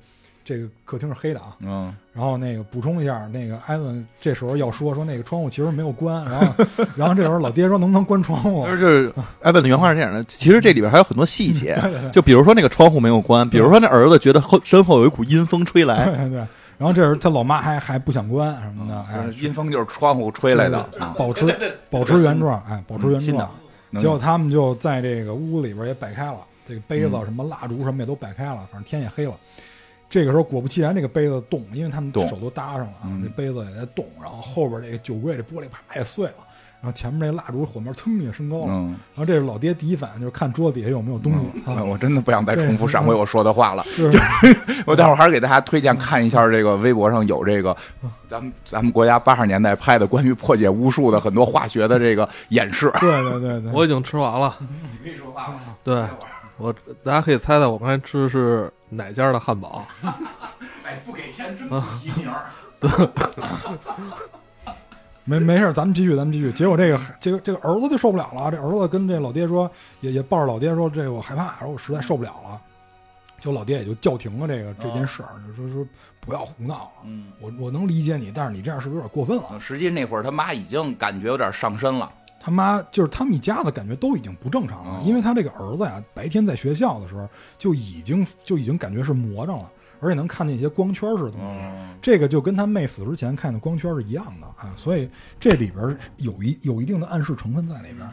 [0.50, 1.56] 这个客厅是黑的啊。
[1.62, 6.66] 嗯然后那个补充一下，那个艾文这时候要说说那个窗户其实没有关，然后
[6.98, 8.64] 然后这时候老爹说能不能关窗户？
[8.64, 11.80] 而就是艾文的原话是这样的，其实这里边还有很多细节，
[12.12, 16.38] 就比如说那个窗户没有关，比如说那儿子觉得后身后有一股阴风吹来， 对对。
[16.78, 21.46] 然后这时候他老妈还还不想关什么的，哎嗯，阴风就是窗户吹来的，嗯保持
[21.90, 23.50] 保持原状，哎，保持原状。
[23.98, 29.34] 结果他们就在这个屋里边也摆开了，这个杯子、嗯什么蜡烛什么也都摆开了，反正天也黑了。
[30.10, 36.34] 这个时候果不其然，这个杯子动，因为他们动手都搭上了，啊，嗯这杯子也在动，然后后边这个酒柜这玻璃啪也碎了，
[36.82, 43.84] 然后前面那蜡烛火面噌也升高了，嗯，然后这是老爹第一反应就是看桌子底下有没有东西、啊，哎我真的不想再重复上回我说的话了。
[43.84, 44.10] 是
[44.88, 47.76] 我待会儿还是给大家推荐看一下这个微博上有这个
[48.28, 52.92] 咱们咱们国家八十年代拍的关于破解巫术的很多化学的这个演示。
[53.00, 54.58] 对对对对，我已经吃完了。
[54.92, 55.60] 你可以说话吗？
[55.84, 56.04] 对
[56.58, 59.86] 我，大家可以猜猜我刚才吃的是哪家的汉堡？
[60.84, 62.46] 哎，不给钱真不提名儿。
[65.26, 66.52] 没没事，咱们继续，咱们继续。
[66.54, 69.70] 结果这个这个这个儿子就受不了了，这儿子跟这老爹说，
[70.02, 72.60] 也也抱着老爹说，这个我害怕，然后我实在受不了了。
[73.40, 75.88] 就老爹也就叫停了这个这件事儿，就说说
[76.20, 76.92] 不要胡闹了。
[77.06, 79.60] 嗯，我我能理解你，但是你这样是不是有点过分了？
[79.60, 82.12] 实际那会儿他妈已经感觉有点上身了。
[82.40, 91.46] 他妈就是他们一家子感觉都已经不正常了，哦因为他这个儿子呀，白天在学校的时候就已经就已经感觉是魔怔了，而且能看见一些光圈似的东西。
[91.62, 98.10] 嗯这个就跟他妹死之前看的光圈是一样的啊，所以这里边有一有一定的暗示成分在里边。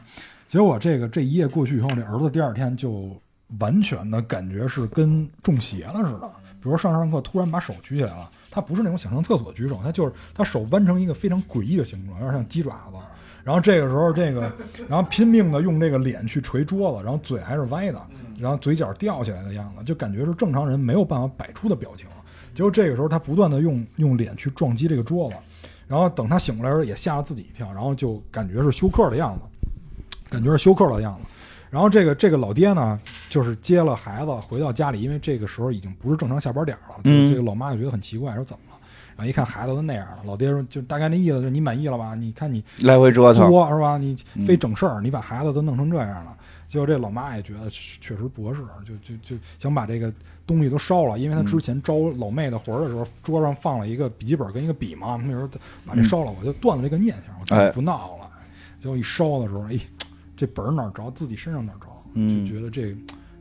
[0.48, 3.16] 结果这个这一夜过去以后，这儿子第二天就
[3.60, 6.28] 完全的感觉是跟中邪了似的。
[6.60, 12.98] 比如说上上课突然把手举起来了，他不是那种想上厕所举手，他就是他手弯成一个非常诡异的形状，有点像鸡爪子。
[13.46, 14.52] 然后这个时候，这个
[14.90, 18.02] 然后拼命的用这个脸去捶桌子，然后嘴还是歪的，
[18.40, 22.08] 然后嘴角吊起来的样子，就感觉是正常人没有办法摆出的表情。
[22.52, 25.36] 结果这个时候，他不断的用用脸去撞击这个桌子，
[25.86, 29.68] 然后等他醒过来的时候，也吓了自己一跳，然后就感觉是休克的样子，
[30.28, 31.22] 感觉是休克的样子。
[31.70, 38.75] 然后这个这个老爹呢，就是接了孩子回到家里，因为这个时候已经不是正常下班点了，就是嗯这个老妈就觉得很奇怪，说怎么了？
[39.16, 42.14] 然后一看孩子都那样了，老爹说就大概那意思，就是你满意了吧？
[42.14, 43.50] 你看你来回折腾。
[43.50, 43.96] 多是吧？
[43.96, 46.36] 你嗯非整事儿，你把孩子都弄成这样了。
[46.68, 50.12] 结果这老妈也觉得确确实不合适，就就就想把这个
[50.46, 55.48] 东西都烧了，因为他之前招老妹的魂儿的时候，桌上放了一个笔记本跟一个笔嘛，那时候
[55.86, 58.28] 把这烧了，我就断了这个念想，我再也不闹了。
[58.80, 59.78] 结果一烧的时候，哎，
[60.36, 62.94] 这本儿哪着，自己身上哪着，嗯就觉得这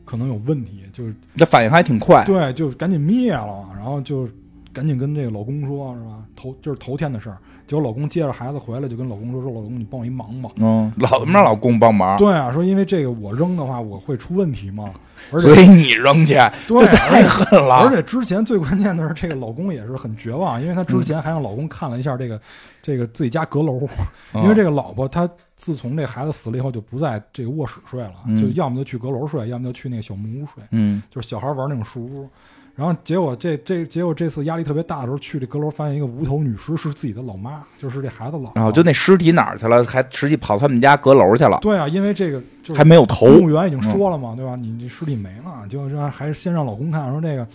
[0.04, 2.24] 可能有问题，就是这反应还挺快。
[2.24, 4.28] 对，就赶紧灭了，然后就
[4.76, 6.22] 赶紧跟这个老公说，是吧？
[6.36, 7.38] 头就是头天的事儿。
[7.66, 10.50] 结果老公接着孩子回来，就跟老公说：“说老公，你帮我一忙吧。
[10.56, 14.90] 嗯，老让老公帮忙，对啊，说因为这个我扔的话，我会出问题嘛。
[15.32, 16.34] 而且 所以你扔去，
[16.68, 17.76] 对这太狠了。
[17.76, 22.38] 而且之前最关键的是，这个老公也是很绝望，因为他之前还让老公看了一下这个、
[22.82, 23.80] 这个自己家阁楼，
[24.34, 30.62] 嗯因为这个老婆她自从这孩子死了以后，就不在这个卧室睡了，嗯就要么就去阁楼睡，要么就去那个小木屋睡。
[30.70, 32.28] 嗯就是小孩玩那种树屋。
[32.76, 38.52] 然后结果这这结果这次压力特别大的时候，去这阁楼发现一个无头女尸是自己的老妈，就是这孩子老。
[38.54, 39.82] 然后就那尸体哪儿去了？
[39.84, 43.26] 还实际跑他们家阁楼去了，对啊，因为这个就是还没有头。
[43.28, 44.54] 公务员已经说了嘛，对吧？
[44.56, 47.48] 你这尸体没了，结果这还是先让老公看，说这个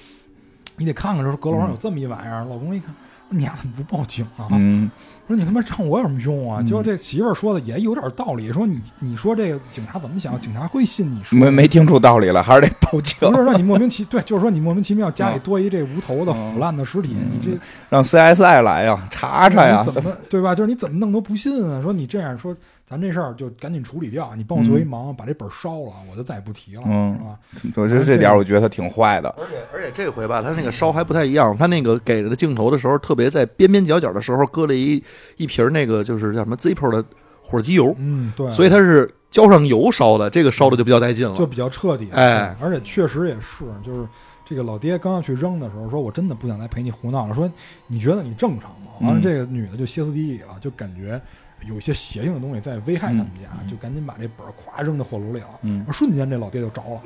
[0.78, 2.44] 你得看看，说阁楼上有这么一玩意儿。
[2.46, 2.96] 老公一看，说
[3.32, 4.48] 你丫怎么不报警啊？
[4.52, 4.90] 嗯，
[5.28, 6.62] 说你他妈让我有什么用啊？
[6.62, 10.40] 嗯结果这媳妇儿说的也有点道理，说你你说这个警察怎么想？
[10.40, 17.58] 警察会信你说没没听出道理来，还是得报警， 不是让你莫名其对，就是说你莫名其妙家里嗯多一这无头的腐烂的尸体，嗯你这
[17.90, 19.92] 让 CSI 来呀，查查呀你。
[19.92, 20.54] 怎么对吧？
[20.54, 21.82] 就是你怎么弄都不信啊？
[21.82, 22.56] 说你这样说，
[22.92, 27.18] 咱这事儿就赶紧处理掉，你帮我做一忙，把这本儿烧了，我就再也不提了，嗯
[27.54, 27.72] 是吧？
[27.82, 29.30] 我觉得这点儿我觉得他挺坏的。
[29.38, 35.02] 而且而且这回吧，他那个烧还不太一样，他那个给的镜头的时候，特别在边边角角的时候搁了一
[35.38, 37.02] 一瓶那个就是叫什么 Zippo 的
[37.42, 41.38] 火机油，嗯，对，所以它是浇上油烧的，这个烧的就比较带劲了。
[41.38, 42.10] 就比较彻底。
[42.12, 44.06] 哎而且确实也是，就是
[44.44, 47.50] 这个老爹刚要去扔的时候，说我真的不想再陪你胡闹了，说
[47.88, 48.92] 你觉得你正常吗？
[49.00, 51.20] 完了，嗯这个女的就歇斯底里了，就感觉
[51.68, 55.48] 有一些邪性的东西在危害他们家，嗯就赶紧把这本儿咵扔到火炉里了。
[55.62, 57.02] 嗯瞬间这老爹就着了，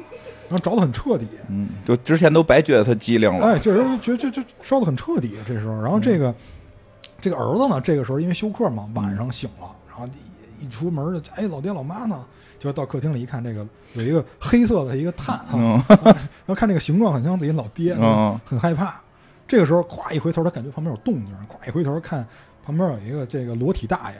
[0.49, 1.27] 然后着的很彻底。
[1.49, 3.45] 嗯，就之前都白觉得他机灵了。
[3.45, 5.37] 哎，这人觉觉就烧的很彻底。
[5.45, 6.33] 这时候，然后这个、
[7.21, 12.23] 这个儿子呢，这个时候因为休克嘛，晚上醒了，然后一一出门就哎，老爹老妈呢？
[12.57, 18.99] 就到客厅里一看，这个有一个黑色的一个炭啊，嗯然后看这个形状很像自己老爹，嗯很害怕。
[19.47, 22.25] 这个时候，咵一回头，他感觉旁边有动静，咵一回头看
[22.65, 24.17] 旁边有一个这个裸体大爷，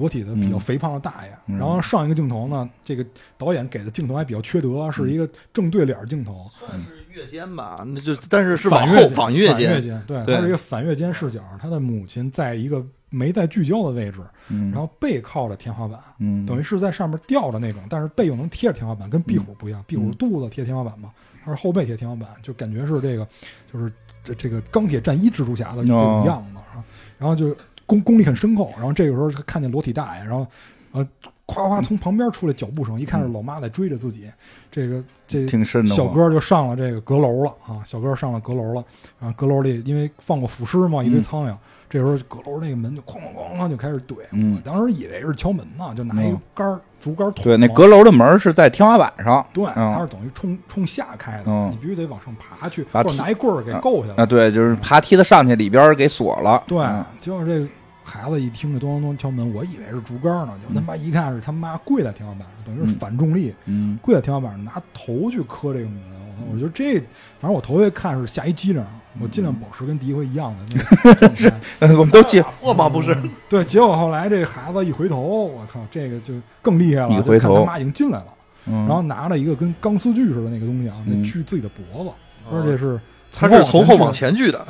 [0.00, 0.60] 裸体的比较嗯。
[0.60, 1.32] 肥胖的大爷。
[1.46, 1.58] 嗯。
[1.58, 3.04] 然后上一个镜头呢，这个
[3.36, 11.40] 导演给的镜头还比较缺德，是一个正对脸镜头，算是月间吧，那就但是是往后反月间反月间，对，对它是一个反月间视角。
[11.60, 21.10] 他的母亲在一个没在聚焦的位置，嗯，然后背靠着天花板，嗯，等于是在上面吊着那种，但是背又能贴着天花板，跟壁虎不一样，壁虎肚子贴天花板嘛，
[21.44, 23.26] 它是后背贴天花板，就感觉是这个，
[23.72, 26.84] 就是这这个钢铁战衣蜘蛛侠的这种样子啊，
[27.18, 27.54] 然后就
[27.90, 30.46] 功功力很深厚，然后这个时候他看见裸体大爷，然后
[30.92, 31.06] 呃。
[31.52, 34.30] 夸夸从旁边出来脚步声，一看是老妈在追着自己，
[34.70, 38.84] 这个这挺深的小哥就上了这个阁楼了啊，小哥上了阁楼了，
[39.18, 41.56] 啊，阁楼里因为放过腐尸嘛，一堆苍蝇，
[41.88, 49.44] 这时候阁楼那个门就哐哐哐哐就开始怼，嗯我当时以为是敲门呢，就拿一个杆儿竹竿捅，对，那阁楼的门是在天花板上。
[49.52, 54.22] 对，嗯它是等于冲冲下开的，嗯你必须得往上爬去，或者拿一棍儿给够下来。
[54.22, 56.62] 啊，对，就是爬梯子上去，里边给锁了。
[56.68, 57.66] 对嗯，结果这个
[58.02, 66.00] 孩子一听这咚咚咚敲门，我以为是竹竿呢，就他妈一看是他妈跪在天花板上，等于是反重力，嗯，跪在天花板上，拿头去磕这个门。
[66.40, 66.94] 我我觉得这，
[67.38, 68.82] 反正我头一回看是吓一激灵，
[69.20, 71.60] 我尽量保持跟第一回一样的那个状态。
[71.80, 72.88] 呃我们都记破吗？
[72.88, 73.16] 不是，
[73.48, 76.32] 对，结果后来这孩子一回头，我靠，这个就
[76.62, 77.14] 更厉害了。
[77.14, 78.26] 一回头他妈已经进来了，
[78.66, 82.10] 嗯，然后拿了一个跟钢丝锯似的那个东西啊，那嗯锯自己的脖子，
[82.50, 82.98] 而且是
[83.32, 84.66] 他是从后往往前锯的，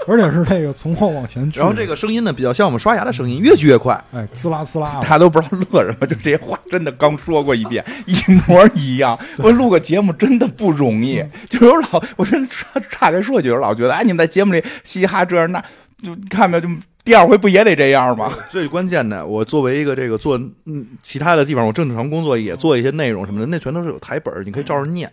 [0.08, 4.02] 而且是这个从后往前锯，然后这个声音呢比较像我们刷牙的声音，越锯越快。
[4.12, 8.14] 哎呲啦呲啦大家都不知道乐什么，就这些话真的刚说过一遍，一
[8.46, 9.18] 模一样。
[9.38, 15.62] 我录个节目真的不容易，就是有老，我真岔岔开说一句，有老觉得，哎，你们在节目里嘻哈这样那，
[16.02, 16.68] 就你看没有，就
[17.04, 18.32] 第二回不也得这样吗？
[18.50, 25.10] 最关键的，我作为一个这个做嗯其他的地方，我正常工作也做一些内容什么的，那全都是有台本，你可以照着念。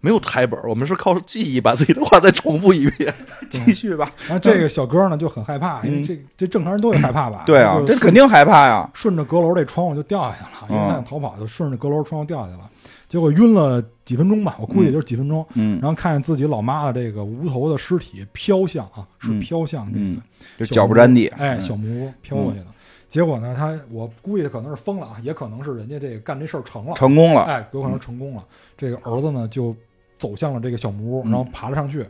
[0.00, 3.12] 没有台本儿，我们是靠记忆把自己的话再重复一遍。
[3.48, 4.10] 继续吧。
[4.26, 7.44] 然后这个小哥呢就很害怕，因为这这正常人都会害怕吧？
[7.44, 8.88] 嗯对啊，这肯定害怕呀。
[8.94, 12.70] 顺着阁楼这窗户就掉下去了，因为想逃跑，就顺着阁楼窗户掉下去了。
[13.08, 15.44] 结果晕了几分钟吧，我估计也就是几分钟。
[15.54, 20.22] 嗯然后看见自己老妈的这个无头的尸体飘向啊，是嗯飘向这个嗯，
[20.58, 21.26] 就脚不沾地。
[21.36, 22.66] 哎，嗯小木屋飘过去了。
[23.08, 27.42] 结果呢，他我估计可能是疯了啊，也可能是人家这个干这事儿成了，成功了。
[27.42, 28.44] 哎，有可能成功了。
[28.78, 29.74] 这个儿子呢就
[30.20, 31.32] 走向了这个小木屋，嗯。
[31.32, 32.06] 然后爬了上去，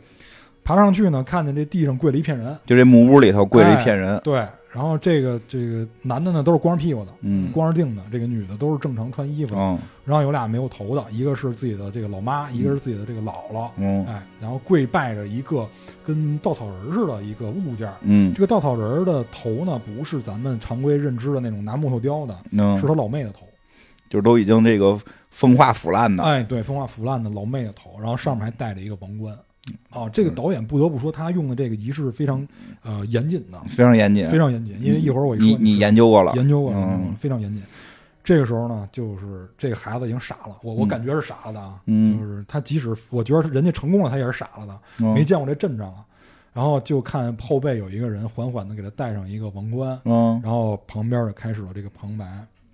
[0.63, 4.19] 爬上去呢，看见这地上跪了一片人，就这木屋里头跪了一片人。
[4.23, 7.51] 对，然后这个这个男的呢都是光着屁股的，嗯。
[7.51, 9.79] 光着腚的，这个女的都是正常穿衣服的，嗯。
[10.05, 14.05] 然后有俩没有头的，一个是自己的这个老妈，一个是自己的这个姥姥，嗯。
[14.05, 15.67] 哎，然后跪拜着一个
[16.05, 17.95] 跟稻草人似的一个物件儿。
[18.01, 18.33] 嗯。
[18.33, 23.47] 这个稻草人的头呢，不是咱们常规认知的那种拿木头雕的，是嗯，他老妹的头。
[24.09, 24.99] 就是都已经这个
[25.31, 26.23] 风化腐烂的。
[26.23, 29.35] 哎，对，风化腐烂的老妹的头，然后上面还戴着一个王冠。
[29.91, 32.47] 哦，这个导演不得不说，他用的这个仪式非常
[32.83, 34.27] 呃严谨的，非常严谨。
[34.27, 34.75] 非常严谨。
[34.81, 36.33] 因为一会儿我一说你你研究过了？
[36.35, 37.61] 研究过了，嗯非常严谨。
[38.23, 46.05] 这个时候呢，就是这个孩子已经傻了，我我嗯感觉是傻了的啊，嗯就是他即使我觉得人家成功了，他也是傻了的，嗯没见过这阵仗啊。
[46.53, 52.25] 然后就看后背有一个人缓缓的给他戴上一个王冠，嗯然后旁边就开始了这个旁白，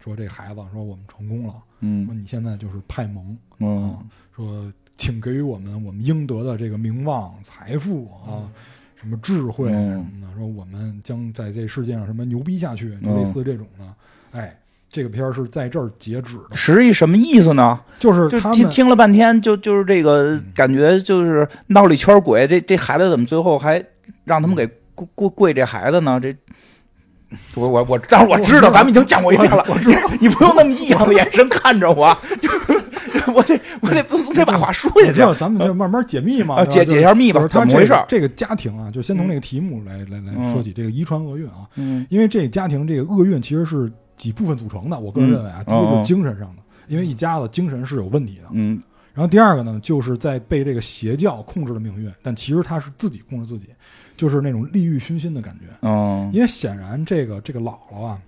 [0.07, 3.99] 说这孩子说我们成功了，嗯说嗯你现在就是派蒙嗯啊，
[4.33, 8.47] 说请给予我们我们应得的这个名望、财富啊，
[8.95, 13.85] 什么智慧嗯什么的，说我们将在这世界上什么牛逼下去，类似这种的。
[14.31, 17.79] 哎，这个片儿是在这儿截止的，实际什么意思呢？
[17.99, 22.47] 就是他们听听了半天，就就是这个感觉，就是闹了一圈鬼。
[22.47, 23.83] 这这孩子怎么最后还
[24.23, 24.65] 让他们给
[24.95, 26.19] 跪跪跪这孩子呢？
[26.19, 26.35] 这
[27.55, 29.63] 我我我，但是我知道，咱们已经见过一遍了。
[29.67, 32.57] 我知道，你不用那么异样的眼神看着我，就是
[33.33, 35.07] 我得我得总得把话说下去。
[35.07, 44.97] 我知道，咱们就慢慢解密嘛，啊解解一下密吧怎么回事这个这个家庭啊，就先从这个题目来来来嗯说起，这个遗传厄运啊，嗯因为这个家庭这个厄运其实是几部分组成的。
[44.99, 48.47] 我个人认为啊，第一个精神上的，因为一家子精神是有问题的。
[48.51, 48.81] 嗯
[49.13, 53.69] 然后第二个呢，就是在被这个邪教控制的命运，但其实他是自己控制自己，
[54.17, 55.67] 就是那种利欲熏心的感觉。
[55.81, 58.19] 嗯因为显然这个这个姥姥啊，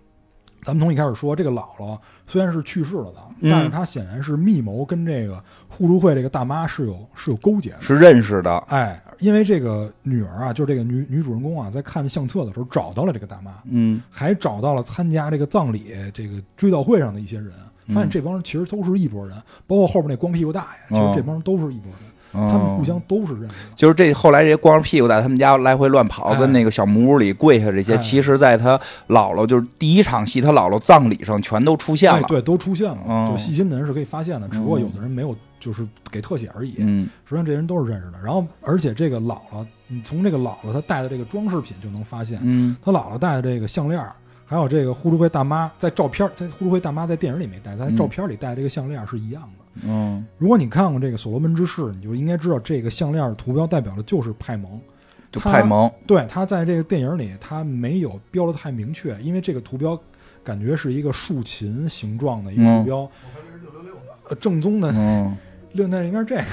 [0.64, 7.82] 咱们从一开始说，这个姥姥虽然是去世了的，嗯但是她显然是密谋跟这个互助会这个大妈是有是有勾结的。
[7.82, 8.56] 是认识的。
[8.68, 17.52] 哎，因为这个女儿啊，就是这个女女主人公啊，在看相册的时候找到了这个大妈，嗯还找到了参加这个葬礼这个追悼会上的一些人，
[17.88, 23.76] 嗯发现这帮人其实都是一拨人，包括后边那光屁股大爷，其实这帮人都是一拨人，他们互相都是认识的。
[23.76, 36.76] 就是这后来这些光着屁股在他们家来回乱跑，哎跟那个小木屋里跪下这些，哎其实在他姥姥就是第一场戏，他姥姥葬礼上全都出现了。，哎对，都出现了，哦就细心的人是可以发现的，只不过有的人没有，就是给特写而已。
[36.80, 38.18] 嗯实际上这些人都是认识的。
[38.24, 44.14] 然后，而且这个姥姥，你从这个姥姥她戴的这个装饰品就能发现，嗯她姥姥戴的这个项链儿，
[44.50, 49.82] 还有这个互助会大妈在照片，在互助会大妈在电影里没戴，在嗯照片里戴这个项链儿是一样的。
[49.84, 54.82] 嗯如果你看过这个《所罗门之誓》，你就应该知道这个项链儿图标代表的就是派蒙。
[55.32, 55.90] 就派蒙。
[56.08, 59.96] 对，他在这个电影里他没有标的太明确，因为这个图标
[60.44, 63.12] 感觉是一个竖琴形状的一个图标。
[64.28, 65.38] 呃，正宗的嗯
[65.72, 66.44] 六那应该是这个，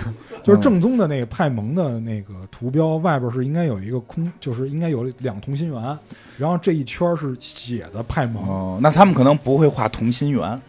[0.45, 5.99] 就是正宗的那个派蒙的那个图标外边是应该有一个空，就是应该有两个同心圆，
[6.37, 8.47] 然后这一圈是写的派蒙。
[8.47, 10.61] 哦，那他们可能不会画同心圆，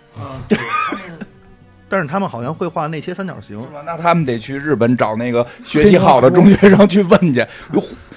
[1.89, 3.81] 但是他们好像会画内切三角形是，吧？
[3.85, 7.45] 那他们得去日本找那个学习好的中学生去问去，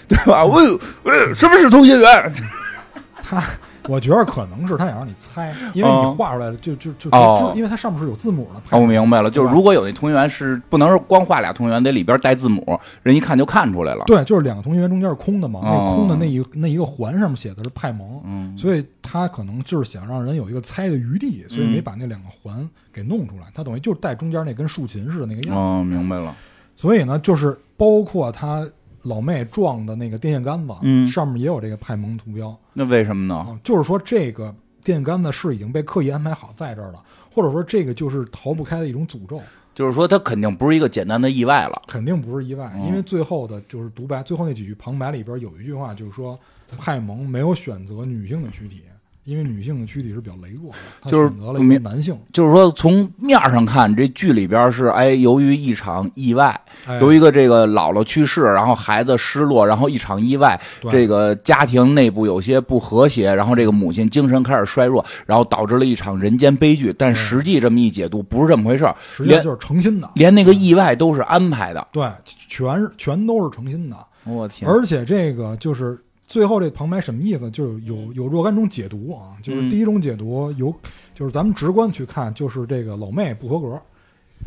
[0.08, 0.44] 对吧？
[0.44, 2.32] 问问什么是同心圆？
[3.22, 3.44] 他，
[3.90, 8.78] 我觉得可能是他想让你猜，因为你哦画出来的就就就哦，因为它上面是有字母的。
[8.78, 23.46] 我明白了，就是如果有那同心圆是不能是光画俩同心圆，得里边带字母，人一看就看出来了。，对，就是两个同心圆中间是空的嘛，哦那空的那一那一个环上面写的是派蒙，嗯所以他可能就是想让人有一个猜的余地，所以没把那两个环给弄出来。
[23.52, 25.56] 他等于就是带中间那根竖琴似的那个样。
[25.56, 26.32] 哦，明白了。
[26.76, 28.66] 所以呢，就是包括他
[29.02, 33.34] 老妹撞的那个电线杆子，嗯上面也有这个派蒙图标那为什么呢？
[33.34, 39.40] 啊，就是说这个电线杆子是已经被刻意安排好在这儿了，或者说这个就是逃不开的一种诅咒，
[39.74, 41.82] 就是说，它肯定不是一个简单的意外了。
[41.86, 46.38] 肯定不是意外，嗯因为最后的就是独白，最后那几句旁白里边有一句话就是说，
[46.78, 48.82] 派蒙没有选择女性的躯体，
[49.24, 60.60] 因为女性的躯体是比较羸弱的，就是选择了一男性，就是说，从面上看，这剧里边是哎，由于一场意外，哎由于一个这个姥姥去世，然后孩子失落，然后一场意外，
[60.90, 66.92] 这个家庭内部有些不和谐，然后这个母亲精神开始衰弱，然后导致了一场人间悲剧。
[66.92, 71.86] 但实际这么一解读，不是这么回事儿，连实际就是成心的，连那个意外都是安排的。
[71.92, 75.98] 对，全全都是成心的，我天，而且这个就是
[76.30, 77.50] 最后这旁白什么意思？
[77.50, 79.68] 就是有有若干种解读啊，就是嗯。
[79.68, 80.72] 第一种解读有，
[81.12, 83.82] 就是咱们直观去看，就是这个老妹不合格，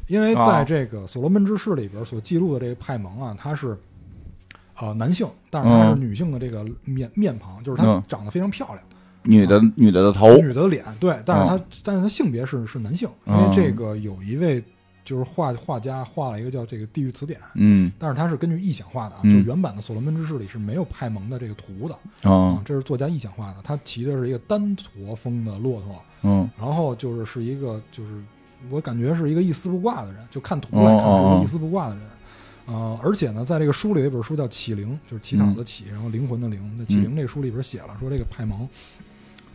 [0.07, 0.47] 因为啊。
[0.47, 3.77] 在这个所罗门之誓里边所记录的这个派蒙啊，他是
[4.79, 8.01] 呃男性，但是他是嗯女性的这个面面庞，就是她嗯。
[8.07, 8.79] 长得非常漂亮，
[9.23, 11.65] 女的女的的头，女的脸对，但是她、嗯。
[11.83, 14.63] 但是她性别是是男性，因嗯为这个有一位
[15.03, 17.39] 就是画画家画了一个叫这个地狱词典。
[17.55, 23.61] 嗯但是它是根据臆想画的啊，嗯就原版的《所罗门之誓》里是没有派蒙的这个图的嗯啊，这是作家臆想画的。
[23.63, 28.21] 他骑的是一个单驼峰的骆驼，嗯然后就是是一个就是
[28.69, 32.03] 我感觉是一个一丝不挂的人，就看图哦来看是一丝不挂的人。
[32.65, 36.77] 呃，而且呢，在这个书里有一本书叫《启灵》，就是乞讨嗯的乞，然后灵魂的灵。
[36.77, 38.65] 在《启灵》这书里边写了，说这个派蒙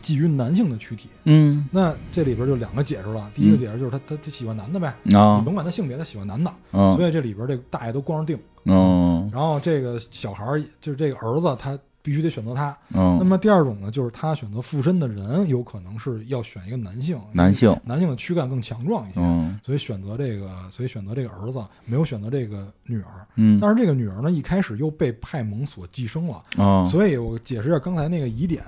[0.01, 3.29] 基于男性的躯体，嗯那这里边就两个解释了。
[3.33, 8.39] 第一个解释就是他他他喜欢男的呗，啊你甭管他性别，他喜欢男的，嗯所以这里边这个大爷都光着腚。
[8.65, 10.45] 嗯然后这个小孩
[10.81, 12.75] 就是这个儿子，他必须得选择他。
[12.89, 23.27] 那嗯，么第二种呢，就是他选择附身的人，有可能是要选一个男性，男性，男性的躯干更强壮一些，嗯所以选择这个，所以选择这个儿子，没有选择这个女儿。
[23.35, 28.63] 嗯但是这个女儿呢，一开始又被派蒙所寄生了，啊所以我解释一下刚才那个疑点，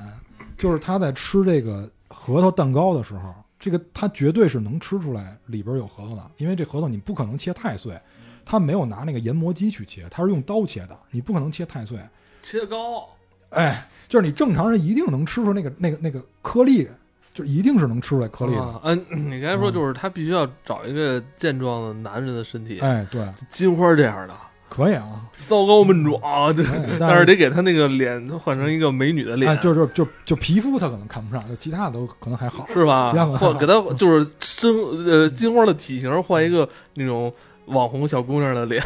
[0.61, 7.99] 就是他在吃这个核桃蛋糕的时候，这个他绝对是能吃出来里边有核桃的，因为这核桃你不可能切太碎，
[8.45, 11.97] 他没有拿那个研磨机去切，他是用刀切的，你不可能切太碎。
[12.43, 13.09] 切糕，
[13.49, 16.87] 哎，就是你正常人一定能吃出那个那个那个颗粒，
[17.33, 18.61] 就一定是能吃出来颗粒的。
[18.61, 24.35] 啊，嗯，你刚才说就是他必须要找一个健壮的男人的身体，哎，对，金花这样的，
[24.73, 32.65] 可以啊，骚高闷壮，这哎但是得给他那个脸换成一个美女的脸，哎，就就就就皮肤他可能看不上，就其他的都可能还好。
[32.73, 33.25] 是吧其他？
[33.25, 34.73] 或给他就是身
[35.05, 37.33] 呃金花的体型换一个那种
[37.65, 38.81] 网红小姑娘的脸，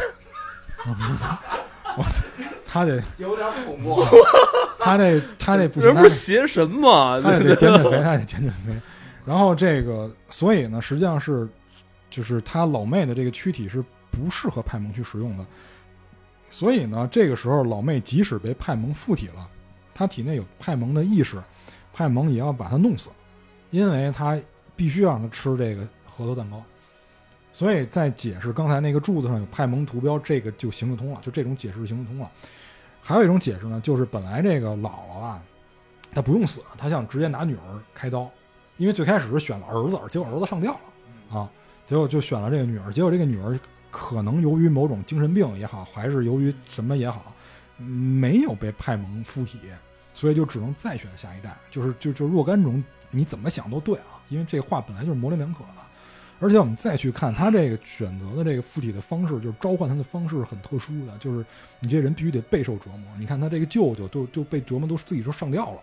[1.96, 2.24] 我操
[2.66, 4.04] 他得 有点恐怖。
[4.80, 7.20] 他这他这不行，人不是邪神吗？
[7.20, 8.72] 他也得减减肥，他得减减肥。
[9.24, 11.48] 然后这个，所以呢，实际上是
[12.10, 15.44] 就是他老妹的这个躯体是不适合派蒙去使用的。
[16.58, 19.46] 所以呢，这个时候老妹即使被派蒙附体了，
[19.92, 21.36] 她体内有派蒙的意识，
[21.92, 23.10] 派蒙也要把她弄死，
[23.68, 24.40] 因为他
[24.74, 26.62] 必须让他吃这个核桃蛋糕。
[27.52, 32.30] 所以在解释刚才那个柱子上有派蒙图标，这个就行得通了，就这种解释行得通了。
[33.02, 35.42] 还有一种解释呢，就是本来这个姥姥啊，
[36.14, 38.30] 她不用死，她想直接拿女儿开刀，
[38.78, 41.50] 因为最开始是选了儿子，结果儿子上吊了啊，
[41.86, 43.58] 结果就选了这个女儿，结果这个女儿
[43.98, 47.32] 可能由于某种精神病也好，还是由于什么也好，
[47.78, 49.58] 没有被派蒙附体，
[50.12, 55.68] 所以就只能再选下一代，就是就就若干种，你怎么想都对啊，因为这话本来就是模棱两可的。
[56.38, 61.42] 而且我们再去看他这个选择的这个附体的方式，就是召唤他的方式很特殊的，就是
[61.80, 63.00] 你这人必须得备受折磨。
[63.18, 65.80] 你看他这个舅舅都就被折磨都自己都上吊了，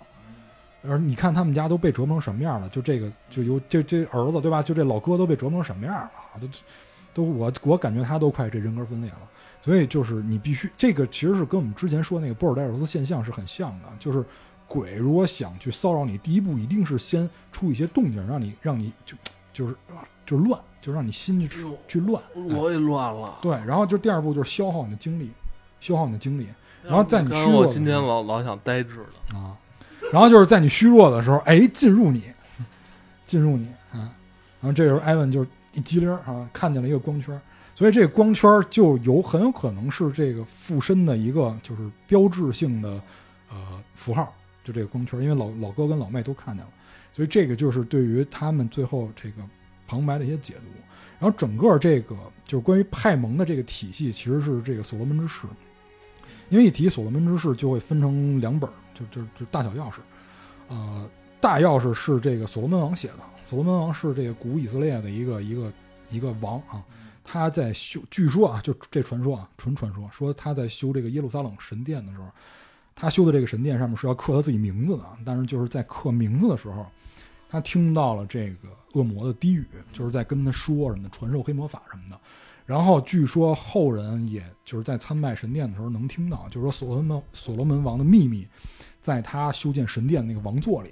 [0.84, 2.70] 而你看他们家都被折磨成什么样了？
[2.70, 4.62] 就这个就有这这儿子对吧？
[4.62, 6.12] 就这老哥都被折磨成什么样了？
[6.40, 6.48] 都
[7.14, 9.20] 都我我感觉他都快这人格分裂了。
[9.62, 14.22] 所以就是你必须这个其实是跟我们之前说那个波尔代尔斯现象是很像的，就是
[14.68, 19.16] 鬼如果想去骚扰你，第一步一定是先出一些动静，让你让你就
[19.54, 19.76] 就是
[20.26, 22.22] 就乱，就让你心去去乱。
[22.36, 23.38] 我也乱了。
[23.42, 25.32] 对，然后就第二步就是消耗你的精力，
[25.80, 26.48] 消耗你的精力
[26.84, 29.56] 然后在你刚虚弱我今天老老想呆滞了，啊。
[30.12, 32.24] 然后就是在你虚弱的时候，哎，进入你，
[33.26, 34.12] 进入你啊。
[34.60, 37.40] 然后这时候艾文就一激灵啊，看见了一个光圈，
[37.76, 42.90] 所以这个光圈就有很有可能是这个附身的一个就是标志性的
[43.50, 46.72] 呃符号，就这个光圈，因为老老哥跟老妹都看见了，
[47.12, 49.44] 所以这个就是对于他们最后这个
[49.88, 50.62] 旁白的一些解读。
[51.20, 55.48] 然后整个这个就是关于派蒙的这个体系，其实是这个所罗门之誓。
[56.50, 59.96] 因为一提所罗门之誓，就会分成两本，就就就大小钥匙。
[60.68, 61.10] 呃，
[61.40, 65.74] 大钥匙是这个所罗门王写的，所罗门王是这个古以色列的一个一个
[66.10, 66.84] 一个王啊。
[67.26, 72.26] 他在修，据说啊，就这传说啊，纯传说，说他在修这个耶路撒冷神殿的时候，
[72.94, 76.86] 他修的这个神殿上面是要刻他自己名字的，但是就是在刻名字的时候，
[77.48, 82.20] 他听到了这个恶魔的低语，就是在跟他说什么的，传授黑魔法什么的。
[82.66, 88.46] 然后据说后人也就是在参拜神殿的时候能听到，就是说所罗门所罗门王的秘密，
[89.00, 90.90] 在他修建神殿那个王座里。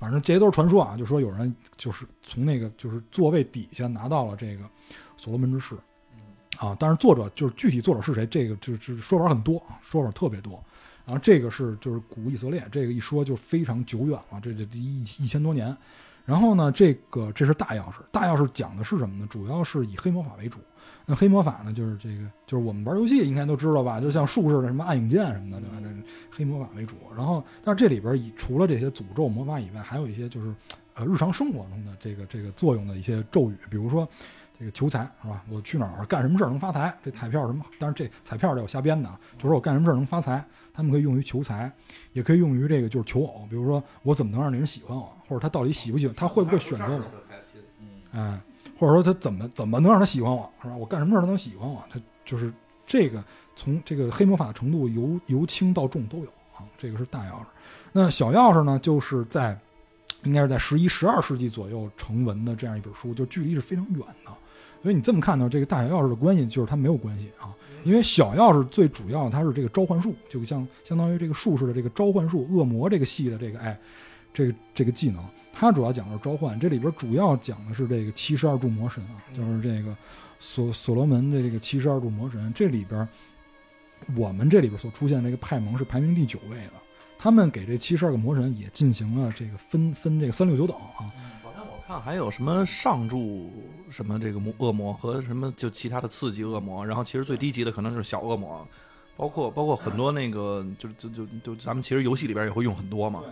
[0.00, 4.64] 反正这些都是传说啊，就说有人就是从那个就是座位底下拿到了这个
[5.18, 5.76] 所罗门之誓，
[6.56, 10.58] 啊，但是作者就是具体作者是谁，这个就是说法很多，说法特别多。
[11.04, 15.76] 然后这个是就是古以色列，这个一说就非常久远了，这这一一千多年。
[16.30, 19.26] 然后呢，这个这是大钥匙，大钥匙讲的是什么呢？
[19.28, 20.60] 主要是以黑魔法为主。
[21.04, 25.76] 那黑魔法呢，就是这个就是我们玩游戏应该都知道吧，就像术士的什么暗影剑什么的，对吧？
[25.82, 25.88] 这
[26.30, 26.94] 黑魔法为主。
[27.16, 30.54] 然后，但是这里边以除了这些诅咒魔法以外，还有一些就是
[30.94, 34.08] 呃日常生活中的这个这个作用的一些咒语，比如说
[34.56, 35.42] 这个求财是吧？
[35.50, 36.96] 我去哪儿干什么事儿能发财？
[37.04, 37.64] 这彩票什么？
[37.76, 41.72] 但是这彩票得我瞎编的，就是我干什么事儿能发财，他们可以用于求财，
[42.12, 47.04] 也可以用于这个就是求偶，比如说我怎么能让那人喜欢我，或者他到底喜不喜欢，他会不会选择我？
[48.18, 48.40] 哎，
[48.76, 50.76] 或者说他怎么怎么能让他喜欢我，是吧？
[50.76, 51.80] 我干什么事儿他能喜欢我？
[51.88, 52.52] 他就是
[52.84, 53.22] 这个
[53.54, 57.44] 从这个黑魔法的程度由由轻到重都有啊，这个是大钥匙。
[57.92, 59.56] 那小钥匙呢，就是在
[60.24, 64.32] 应该是在十一、十二世纪左右成文的这样一本书，就距离是非常远的。
[64.82, 67.54] 所以你这么看呢，这个大小钥匙的关系就是它没有关系啊，
[67.84, 73.78] 因为小钥匙最主要它是这个召唤术，就像相当于这个术士的这个召唤术，恶魔这个系的这个哎，
[74.32, 76.58] 这个这个技能，它主要讲的是召唤。
[76.58, 79.96] 这里边主要讲的是这个七十二柱魔神啊，就是这个
[80.38, 82.52] 所所罗门的这个七十二柱魔神。
[82.54, 83.06] 这里边
[84.16, 86.72] 我们这里边所出现这个派蒙是排名第九位的，
[87.18, 91.12] 他们给这七十二个魔神也进行了这个分分这个三六九等啊。
[91.42, 93.50] 好像我看还有什么上柱
[93.90, 98.66] 什么这个魔恶魔和什么就其他的次级恶魔，然后其实最低级的可能就是小恶魔，
[99.16, 103.22] 包括包括很多那个就就就就咱们其实游戏里边也会用很多嘛。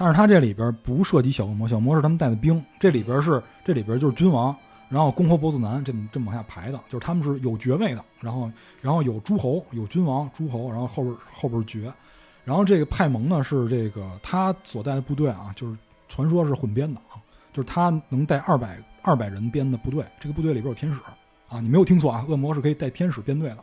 [0.00, 4.56] 但是他这里边不涉及小恶魔，小恶魔是他们带的兵，这里边是这里边就是君王，
[4.88, 11.92] 然后公侯伯子男这么这么往下排的，就是他们是有爵位的，然后然后有诸侯，有君王、诸侯，然后后边后边爵，
[12.46, 15.76] 然后这个派蒙呢是这个他所带的部队啊，就是
[16.08, 17.20] 传说是混编的啊，
[17.52, 20.98] 就是他能带二百二百人编的部队，这个部队里边有天使
[21.50, 23.58] 啊，你没有听错啊，恶魔是可以带天使编队的，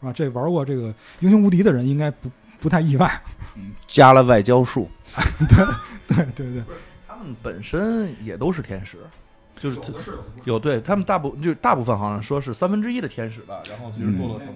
[0.00, 0.12] 是吧？
[0.12, 2.30] 这玩过这个英雄无敌的人应该不
[2.60, 3.10] 不太意外，
[3.88, 4.86] 加了外交术，
[5.48, 6.62] 对对对对。
[7.06, 8.98] 他们本身也都是天使，
[9.58, 9.78] 就是
[10.44, 14.46] 有对他们大部就是大部分好像说是三分之一的天使吧，然后其实堕落成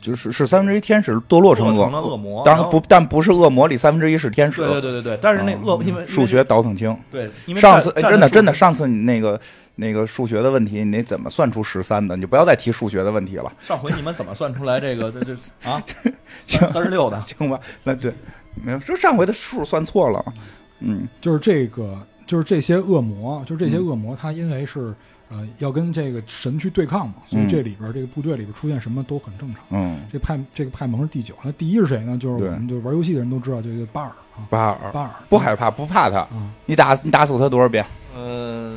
[0.00, 4.62] 就是是三分之一天使堕落成恶恶魔，当然不，但不是恶魔里三分之一是天使。
[4.62, 6.96] 对对对对对，但是那恶因为数学倒腾清。
[7.10, 9.38] 对，因为上次哎真的真的，上次你那个
[9.74, 12.16] 那个数学的问题，你怎么算出十三的？
[12.16, 15.34] 你就不要再提数学的问题了，上回你们怎么算出来这个这这
[15.68, 15.82] 啊
[16.46, 17.20] 行三十六的？
[17.20, 17.60] 行吧？
[17.84, 18.14] 那对，
[18.54, 20.34] 没有，就上回的数算错了。
[20.80, 24.94] 嗯，就是这个，就是这些恶魔，就是这些恶魔，他因为是
[25.28, 29.62] 呃要跟这个神去对抗嘛，所以嗯这里边这个部队里边出现什么都很正常。
[29.70, 32.18] 嗯，这派这个派蒙是第九，那第一是谁呢？
[32.18, 36.26] 就是我们就玩游戏的人都知道，这个巴尔啊，巴尔巴尔不害怕，不怕他。
[36.32, 37.84] 嗯，你打你打死他多少遍？
[38.16, 38.76] 呃，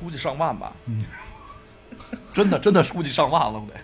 [0.00, 0.72] 估计上万吧。
[0.86, 1.02] 嗯，
[2.32, 3.74] 真的真的估计上万了，不得？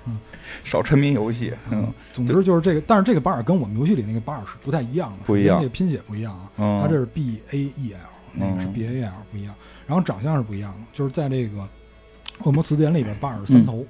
[0.64, 1.52] 少沉迷游戏。
[1.70, 7.98] 嗯总之就是这个，但是这个巴尔跟我们游戏里那个巴尔是不太一样的，不一样拼写不一样啊，嗯，他这是 B A E L，
[8.32, 9.54] 那个是嗯 B A L 不一样，
[9.86, 11.68] 然后长相是不一样的，就是在这个
[12.44, 13.86] 恶魔词典里边，巴尔三嗯头，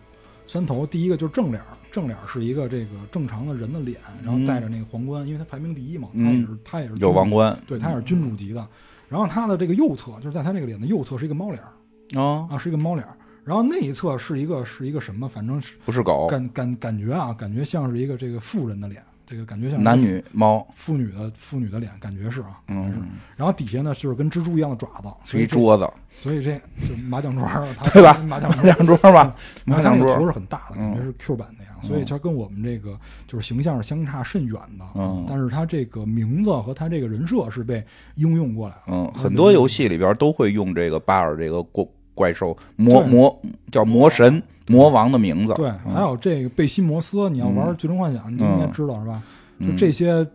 [0.46, 7.59] 三头第一个就是正脸儿，正脸儿是一个这个正常的人的脸，然后戴着那个皇冠，因为他排名第一嘛，他也是他也是嗯有王冠。
[7.66, 8.66] 对他也是君主级的。
[9.09, 13.16] 然后他的这个右侧，就是在他这个脸的右侧是一个猫脸儿哦，啊，是一个猫脸儿。
[13.49, 15.26] 然后那一侧是一个是一个什么？
[15.26, 20.66] 反正是不是狗，感感感觉啊，感觉像是一个这个妇人的脸，这个感觉像是男女猫。
[20.74, 22.99] 妇女的妇女的脸，感觉是啊，感觉是。
[22.99, 29.34] 嗯，然后底下呢就是跟蜘蛛一样的爪子，是一桌子，所以这就麻将桌儿， 对吧麻将麻将桌吧，
[29.64, 30.14] 麻麻将桌。
[30.14, 34.84] 头是很大的，嗯感觉是 Q 版的呀，所以它跟我们这个就是形象是相差甚远的。
[34.94, 37.82] 嗯但是它这个名字和它这个人设是被
[38.16, 38.82] 应用过来的。
[38.88, 41.82] 嗯，很多游戏里边都会用这个巴尔这个怪
[42.19, 43.41] 怪兽魔魔
[43.71, 45.55] 叫魔神魔王的名字。
[45.55, 45.95] 对，嗯。
[45.95, 49.23] 还有这个贝西摩斯，你要玩嗯《最终幻想》，你就应该知道是吧？
[49.61, 50.27] 就嗯这些，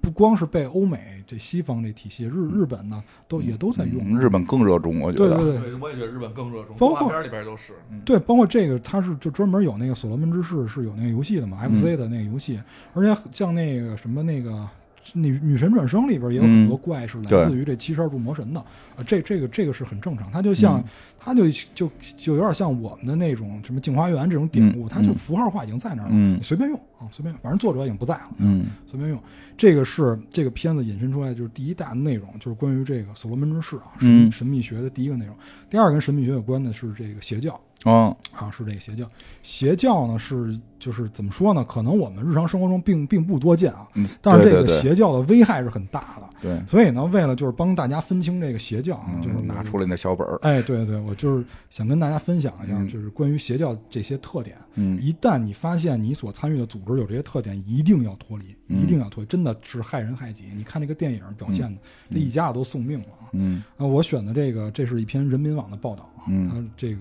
[0.00, 4.02] 不光是被欧美这西方这体系，日日本呢都也都在用。
[4.02, 5.36] 嗯日本更热衷，我觉得。
[5.36, 5.70] 对对对。
[5.70, 7.74] 对，我也觉得日本更热衷，包括动画片里边都是。
[8.04, 12.60] 对，包括这个，它是就专门有那个《所罗门之誓》是有那个游戏的嘛，FC 的那个游戏，
[12.94, 14.66] 而且像那个什么那个
[15.14, 20.84] 女女神转生里边也有嗯很多怪是来自于这七十二柱魔神的，啊，这这个这个是很正常，它就像、嗯
[21.18, 29.20] 它就就就有点像我们的那种什么镜花缘这种典故，嗯它就嗯符号化已经在那儿了，随便用啊，随便用，反正作者已经不在了，嗯随便用。
[29.56, 35.34] 这个是这个片子引申出来就是第一大的内容，就是关于这个所罗门之事啊，神神秘学的第一个内容。
[35.68, 37.60] 第二跟神秘学有关的是这个邪教。
[37.86, 39.06] 哦啊，是这个邪教。
[39.42, 41.64] 邪教呢是就是怎么说呢？
[41.64, 46.26] 可能我们日常生活中并并不多见啊，嗯，但是这个邪教的危害是很大的。
[46.42, 54.56] 对，所以呢，为了就是帮大家分清这个邪教啊，就是嗯拿出来那小本儿，哎，对对，我就是想跟大家分享一下，嗯就是关于邪教这些特点。
[54.74, 60.44] 嗯一旦你发现你所参与的组织有这些特点，一定要脱离，嗯一定要脱离，真的是害人害己。
[60.54, 61.80] 你看这个电影表现的，
[62.12, 63.30] 这一家子都送命了啊！
[63.32, 67.00] 嗯那我选的这个，这是一篇人民网的报道啊，嗯它这个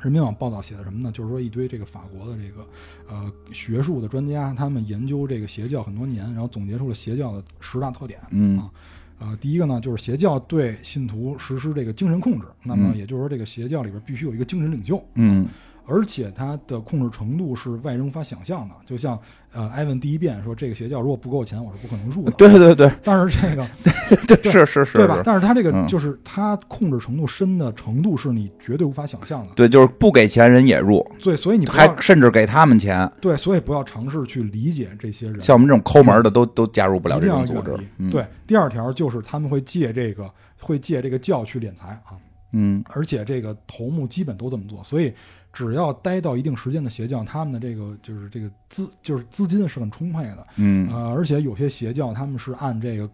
[0.00, 1.10] 人民网报道写的什么呢？
[1.12, 2.66] 就是说一堆这个法国的这个
[3.08, 8.20] 呃学术的专家，他们研究这个邪教很多年，然后总结出了邪教的十大特点。
[8.30, 8.70] 嗯啊
[9.22, 15.46] 呃，第一个呢，就是邪教对信徒实施这个精神控制，那么嗯也就是说，这个邪教里边必须有一个精神领袖，嗯
[15.90, 18.74] 而且它的控制程度是外人无法想象的。
[18.86, 19.18] 就像
[19.52, 22.30] 呃，艾文第一遍说，这个邪教如果不给我钱，我是不可能入的。
[22.38, 23.68] 对对对但是这个
[24.28, 25.20] 对，是是是，对吧？
[25.24, 29.52] 但是它这个嗯就是它控制程度深的程度是你绝对无法想象的。
[29.56, 37.76] 对，就是不给钱人也入，对，所以你还要甚至给他们钱，对，所以不要尝试去理解这些人，像我们这种抠门的都都加入不了这种组织。
[37.98, 40.30] 嗯，对，第二条就是他们会借这个
[40.60, 42.14] 会借这个教去敛财啊。
[42.52, 45.12] 嗯而且这个头目基本都这么做，所以
[45.52, 50.88] 只要待到一定时间的邪教，他们的这个就是这个资就是资金是很充沛的，嗯。
[50.88, 53.08] 呃，而且有些邪教他们是按这个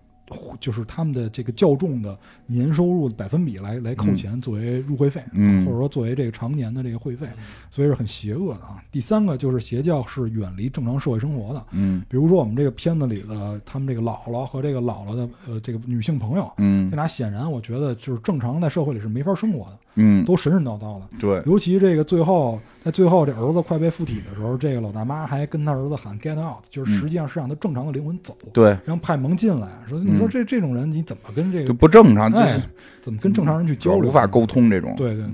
[0.60, 7.26] 就是他们的这个教众的年收入的百分比来来扣钱作为入会费，嗯或者说作为这个常年的这个会费，
[7.70, 8.82] 所以是很邪恶的啊。
[8.90, 19.78] 第三个就是邪教是远离正常社会生活的，嗯比如说我们这个片子里的他们这个姥姥和这个姥姥的呃这个女性朋友，嗯这俩显然我觉得就是正常在社会里是没法生活的。
[19.98, 21.06] 嗯，都神神叨叨的。
[21.18, 29.68] 对，尤其这个最后，在最后这儿子快被附体的时候，这个老大妈还跟他儿子喊 “get out”，就是实际上是让他正常的灵魂走，对，让派蒙进来。
[29.89, 32.62] 说你说这这种人你怎么跟这个就不正常，就哎是
[33.01, 34.09] 怎么跟正常人去交流？
[34.09, 34.47] 无法沟。
[34.47, 34.95] 通这种。
[34.97, 35.32] 对对对。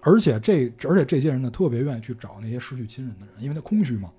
[0.00, 4.10] 而且这而且这些人呢，特别愿意去找那些失去亲人的人，因为他空虚嘛，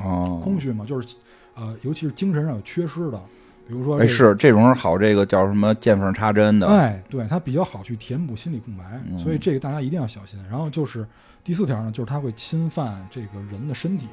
[0.00, 1.16] 哦，空虚嘛，就是
[1.56, 3.20] 呃，尤其是精神上有缺失的，
[3.66, 6.66] 比如说哎，这个是这种人好，这个叫什么见缝插针的。
[6.66, 10.38] 哎，对，它比较好去填补心理空白，嗯所以这个大家一定要小心。
[10.50, 11.06] 然后就是
[11.42, 14.06] 第四条呢，就是它会侵犯这个人的身体。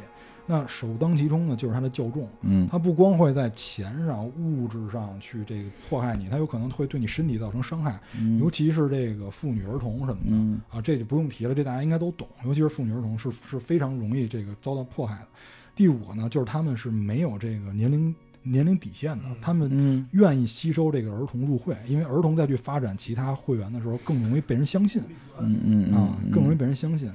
[0.47, 7.91] 那首当其冲呢，就是它的较重，嗯它不光会在钱上、物质上去这个迫害你，它有可能会对你身体造成伤害，
[8.39, 12.27] 尤嗯其是这个妇女儿童什么的、嗯啊，这就不用提了，这大家应该都懂。
[12.43, 15.27] 尤其是妇女儿童是是非常容易这个遭到迫害的。
[15.75, 18.13] 第五个呢，就是他们是没有这个年龄
[18.43, 20.07] 年龄底线的，他们嗯。
[20.11, 25.01] 愿意吸收这个儿童入会，因为儿童再去发展其他会员的时候，更容易被人相信
[25.39, 27.07] 嗯嗯啊，嗯，更容易被人相信。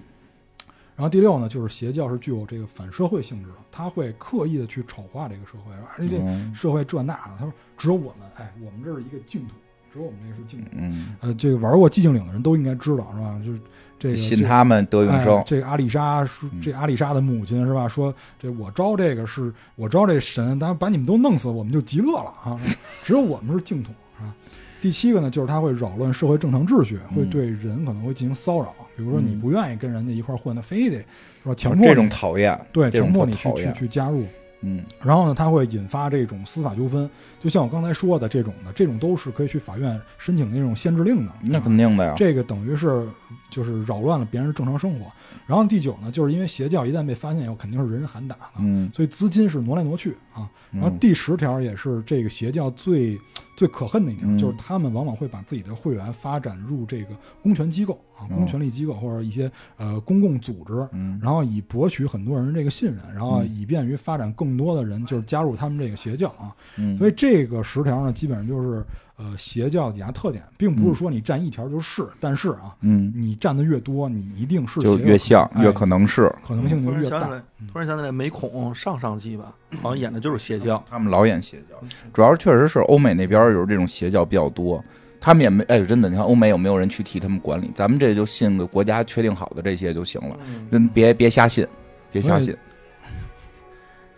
[0.95, 9.55] 然后第六呢，就是邪教是具有这个反社会性质的，他会刻意的去丑化这个社会，而且这嗯社会这那的，他说只有我们，哎，我们这是一个净土，
[9.93, 10.71] 只有我们那个是净土。
[10.73, 13.41] 嗯，呃，这个玩过寂静岭的人都应该知道是吧？
[13.45, 13.59] 就是
[13.99, 15.43] 这个信他们得永哎生。
[15.47, 17.89] 这个阿丽莎是嗯这阿丽莎的母亲是吧？
[17.89, 22.57] 说这我招这个是我招这神，咱把你们都弄死，我们就极乐了啊！
[23.05, 24.35] 只有我们是净土是吧？
[24.81, 30.99] 第七个呢，就是他会扰乱社会正常秩序，会嗯对人可能会进行骚扰，比如说你嗯不愿意跟人家一块混，他非得
[31.43, 31.55] 是吧？
[31.55, 33.73] 强迫这种讨厌，对强迫你去去。
[33.73, 34.25] 去加入，
[34.67, 37.09] 嗯然后呢，它会引发这种司法纠纷，
[37.41, 41.33] 就像我刚才说的这种的，这种都是可以去法院申请那种限制令的。
[41.43, 42.15] 那啊肯定的呀。
[42.17, 43.07] 这个等于是
[43.49, 45.07] 就是扰乱了别人正常生活。
[45.47, 50.51] 然后第九呢，就是因为邪教一旦被发现以后，肯定是人人喊打的，嗯，所以资金是挪来挪去啊。
[50.71, 53.19] 然后嗯第十条也是这个邪教最
[53.57, 54.39] 最可恨的一条，嗯。
[54.39, 58.29] 就是他们往往会把自己的会员发展入这个公权机构啊、哦。
[58.35, 61.19] 公权力机构或者一些呃公共组织，嗯。
[61.23, 63.49] 然后以博取很多人这个信任，然后嗯。
[63.49, 66.55] 以便于发展更多的人就是加入他们这个邪教啊。
[66.77, 68.85] 嗯，所以这个十条呢，基本上就是
[69.17, 76.33] 呃邪教的几大特点，并不是说你占一条就是，但是啊，嗯，你占的越多，你一定是就越像，哎越可能是。
[76.47, 77.19] 可能性就越大。
[77.19, 77.43] 然想起来，
[77.73, 80.83] 突然想起来，美恐上上季吧，好像演的就是邪教。
[80.89, 81.77] 他们老演邪教，
[82.13, 84.85] 主要是确实是欧美那边有这种邪教比较多。
[85.19, 87.71] 他们也没哎，真的，你看欧美有没有人去替他们管理？
[87.75, 90.37] 咱们这就信个国家确定好的这些就行了，
[90.71, 91.67] 真别别瞎信，
[92.13, 92.55] 别瞎信。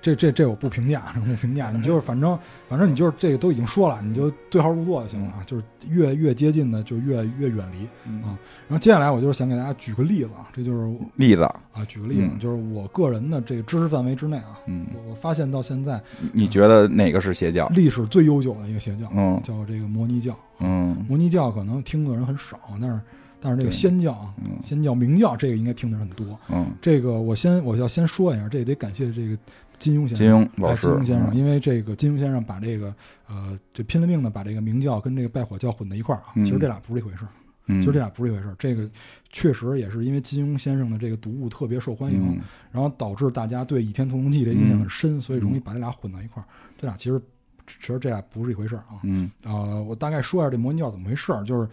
[0.00, 1.70] 这这这我不评价， 不评价。
[1.70, 2.38] 你就是反正
[2.68, 5.42] 反正你就是这个都已经说了，你就对号入座就行了啊。
[5.46, 8.38] 就是越越接近的就越越远离嗯啊。
[8.68, 16.00] 然后接下来我就是想给大家举个例子啊，这就是例子，啊举个例子，嗯就是我个人的这个知识范围之内啊，嗯，我我发现到现在
[16.32, 17.66] 你觉得哪个是邪教？
[17.68, 20.36] 历史最悠久的一个邪教，嗯叫这个摩尼教。
[20.60, 23.00] 嗯摩尼教可能听的人很少，但是
[23.40, 26.38] 但是这个仙教啊，嗯仙教明教这个应该听的很多。
[26.48, 29.38] 嗯，这个我先我要先说一下，这也得感谢这个
[29.78, 30.16] 金庸先生。
[30.16, 32.94] 金庸老哎师，金庸先生，嗯因为这个金庸先生把这个
[33.28, 37.28] 呃，这拼了命的把这个明教跟这个拜火教混在一块儿啊，嗯其实这俩不是一回事儿，
[37.66, 38.56] 嗯其实这俩不是一回事儿。
[38.58, 38.90] 这个
[39.30, 42.38] 确实也是因为金庸先生的这个读物特别受欢迎，嗯
[42.72, 46.46] 然后导致大家对《倚天屠龙记》这印象很深，所以容易把这俩混到一块儿。
[46.80, 47.20] 这俩其实
[47.66, 48.98] 其实这俩不是一回事儿啊。
[49.04, 51.68] 嗯呃，我大概说一下这摩尼教怎么回事儿，就是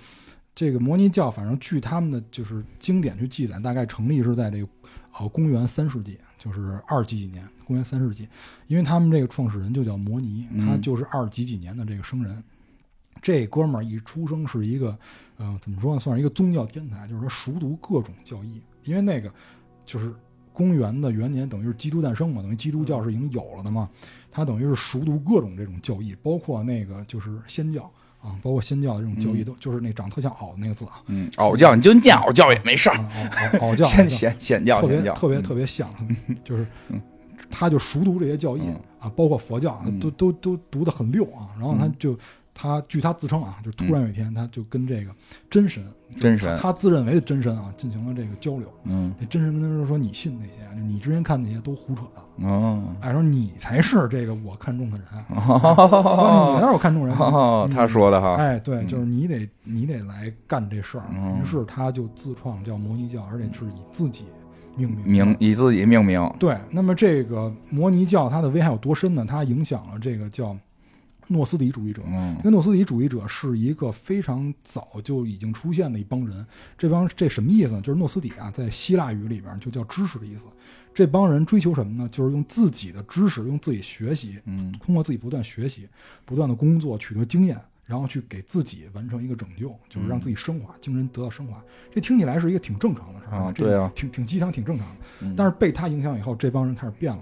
[0.56, 4.68] 这个摩尼教，反正据他们的就是经典去记载，大概成立是在这个
[5.20, 8.28] 呃公元三世纪，就是二几几年，公元三世纪，
[8.68, 10.66] 因为他们这个创始人就叫摩尼，嗯。
[10.66, 12.42] 他就是二几几年的这个生人。
[13.22, 14.98] 这哥们儿一出生是一个，
[15.38, 19.34] 呃，怎么说呢，算是一个宗教天才，就是说熟读各种教义，因为那个
[19.86, 20.14] 就是
[20.54, 23.90] 公元的元年，等于是基督诞生嘛，等于基督教是已经有了的嘛，
[24.30, 27.92] 他等于是熟读各种这种教义，包括那个就是仙教
[28.26, 33.10] 啊，包括新教的这种教义都，就是那长得特像袄的那个字啊，嗯，袄教你就念袄教也没事儿，啊
[33.54, 35.90] 袄教， 显显显教特别，特别嗯特别像，
[36.44, 36.66] 就是
[37.52, 41.96] 他就熟读这些教义嗯啊，包括佛教嗯都都都读得很溜啊，然后他嗯。
[42.00, 42.18] 就
[42.58, 45.12] 他据他自称啊，就突然有一天他就跟这个
[45.50, 45.84] 真神
[46.20, 48.72] 真神他他自认为的真神啊进行了这个交流。
[48.86, 57.16] 嗯这真神跟他说说你信那些，就你之前看那些都胡扯的，哦哎，说你才是这个我看中的人， 说你才是我看中人。
[57.18, 61.04] 哦，他说的哈，哎，对，嗯就是你得你得来干这事儿。
[61.14, 64.24] 嗯于是他就自创叫摩尼教，而且是以自己
[64.78, 65.06] 命名。
[65.06, 69.26] 名以自己命名，对，那么这个摩尼教它的危害有多深呢？
[69.28, 70.56] 它影响了这个叫
[71.28, 72.02] 诺斯底主义者。
[72.06, 76.46] 嗯因为诺斯底主义者是一个非常早就已经出现的一帮人，
[76.78, 77.82] 这帮这什么意思呢？
[77.82, 80.46] 就是诺斯底啊，在希腊语里边就叫知识的意思。
[80.94, 82.08] 这帮人追求什么呢？
[82.10, 85.88] 就是用自己的知识，用自己学习，嗯通过自己不断学习、
[86.24, 91.62] 不断的工作，取得经验，然后去给自己完成一个拯救，就是让自己升华，精神得到升华。
[91.94, 95.02] 这听起来是一个挺正常的事儿啊这对啊挺挺鸡汤，挺正常的。
[95.22, 97.22] 嗯但是被他影响以后，这帮人开始变了。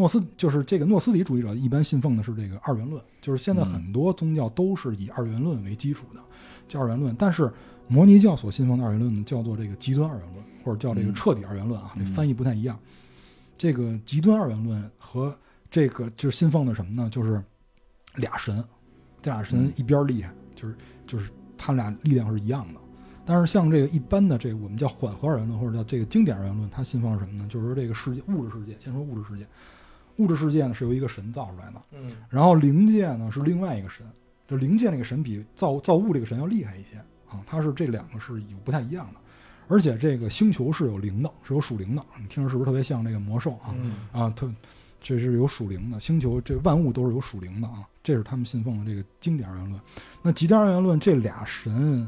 [0.00, 6.20] 诺斯就是这个诺斯底主义者，一般信奉的是这个二元论，就是现在很多宗教都是以二元论为基础的，
[6.66, 7.14] 叫二元论。
[7.18, 7.52] 但是
[7.86, 12.78] 摩尼教所信奉的二元论呢，叫做这个极端二元论，或者叫这个嗯彻底二元论啊，嗯这翻译不太一样。
[13.58, 15.36] 这个极端二元论和
[15.70, 17.10] 这个就是信奉的什么呢？
[17.10, 17.44] 就是
[18.14, 18.64] 俩神，
[19.20, 20.74] 这俩神一边厉害，就是
[21.06, 22.80] 就是他们俩力量是一样的。
[23.26, 27.46] 但是像这个一般的这个我们叫缓和二元论或者叫这个经典二元论，它信奉是什么呢？
[27.50, 29.46] 就是说这个世界物质世界，先说物质世界，
[30.20, 34.06] 物质世界呢是由一个神造出来的，嗯然后灵界呢是另外一个神，
[34.46, 36.98] 就灵界那个神比造造物这个神要厉害一些
[37.28, 39.20] 啊，它是这两个是有不太一样的，
[39.66, 43.74] 而且这个星球是有灵的，是有属灵的，你听着是不是特别像这个魔兽啊？
[43.78, 44.52] 嗯啊，特
[45.02, 49.80] 这是有属灵的星球，这万物都是有属灵的啊，这是他们信奉的这个经典二元论。
[50.20, 52.06] 那极端二元论这俩神，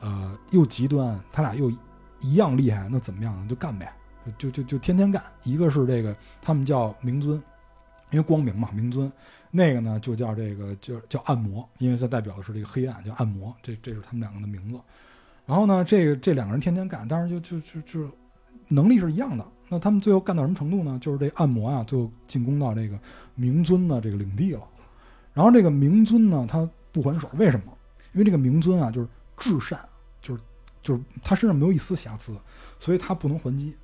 [0.00, 1.72] 呃，又极端，他俩又
[2.20, 3.46] 一样厉害，那怎么样呢？
[3.48, 3.90] 就干呗，
[4.38, 5.22] 就就就天天干。
[5.44, 7.36] 一个是这个他们叫明尊，
[8.10, 9.10] 因为光明嘛，明尊。
[9.50, 13.54] 那个呢就叫这个就叫暗魔，因为它代表的是这个黑暗，叫暗魔。
[13.62, 14.78] 这这是他们两个的名字。
[15.46, 18.10] 然后呢，这个这两个人天天干，但是就就就就
[18.68, 19.46] 能力是一样的。
[19.68, 20.98] 那他们最后干到什么程度呢？
[21.00, 22.98] 就是这暗魔啊，最后进攻到这个
[23.34, 24.62] 明尊的这个领地了。
[25.32, 27.72] 然后这个明尊呢，他不还手，为什么？
[28.12, 29.78] 因为这个明尊啊，就是至善，
[30.20, 30.42] 就是
[30.82, 32.36] 就是他身上没有一丝瑕疵，
[32.78, 33.76] 所以他不能还击。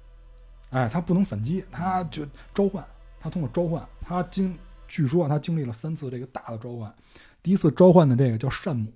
[0.73, 2.85] 哎，他不能反击，他就召唤，
[3.21, 4.59] 他通过召唤，他经
[4.89, 6.93] 据说他经历了三次这个大的召唤。
[7.43, 8.91] 第一次召唤的这个叫善母，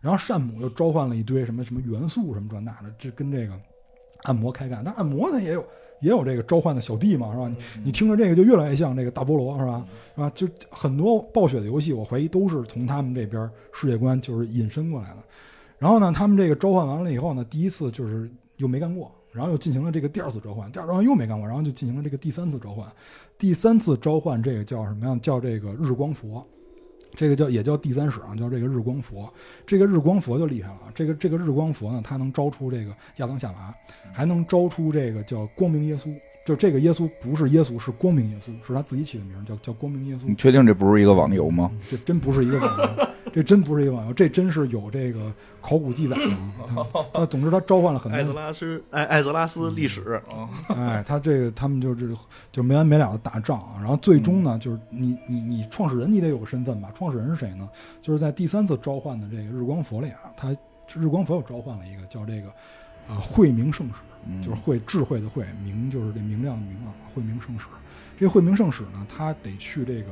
[0.00, 3.58] 然后善母又召唤了一堆什么什么元素什么这那的，这跟这个
[4.22, 4.82] 按摩开干。
[4.84, 5.66] 但按摩它也有
[6.00, 7.48] 也有这个召唤的小弟嘛，是吧？
[7.48, 9.86] 你你听着这个就越来越像这个大菠萝，是吧？
[10.14, 10.30] 是吧？
[10.34, 15.16] 就很多暴雪的游戏，我怀疑都是从他们这边世界观就是引申过来的。
[15.78, 22.86] 然后呢，他们这个召唤完了以后呢，第一次就是又没干过，然后又进行了这个第二次召唤，第二次召唤又没干过，然后就进行了这个第三次召唤。
[23.36, 25.18] 第三次召唤这个叫什么呀？
[25.20, 26.46] 叫这个日光佛。
[27.16, 29.32] 这个叫也叫第三使啊，叫这个日光佛。
[29.66, 33.74] 这个日光佛就厉害了，这个这个日光佛呢，它能招出这个亚当夏娃，
[34.12, 36.14] 还能招出这个叫光明耶稣。
[36.44, 40.34] 就这个耶稣不是耶稣，是光明耶稣，是他自己起的名儿，叫叫光明耶稣你。
[40.34, 41.70] 确定这不是一个网游吗？
[41.88, 46.30] 这真不是一个网游，这真不是一个网游，这真是有这个考古记载的。
[46.80, 50.22] 啊他总之他召唤了很多艾泽，拉斯艾艾泽拉斯历史，
[50.68, 52.16] 哎，他这个他们就是
[52.52, 56.92] 就没完没了的打仗啊，然后最终呢，就是你你你创始人你得有个身份吧？
[56.94, 57.68] 创始人是谁呢？
[58.00, 60.56] 就是在第三次召唤的这个日光佛里啊，他
[60.94, 62.48] 日光佛又召唤了一个叫这个
[63.08, 63.94] 啊慧明圣使，
[64.26, 67.66] 嗯就是慧智慧的慧，明就是这明亮的明啊，慧明圣使。
[68.16, 70.10] 这个慧明圣使呢，他得去这个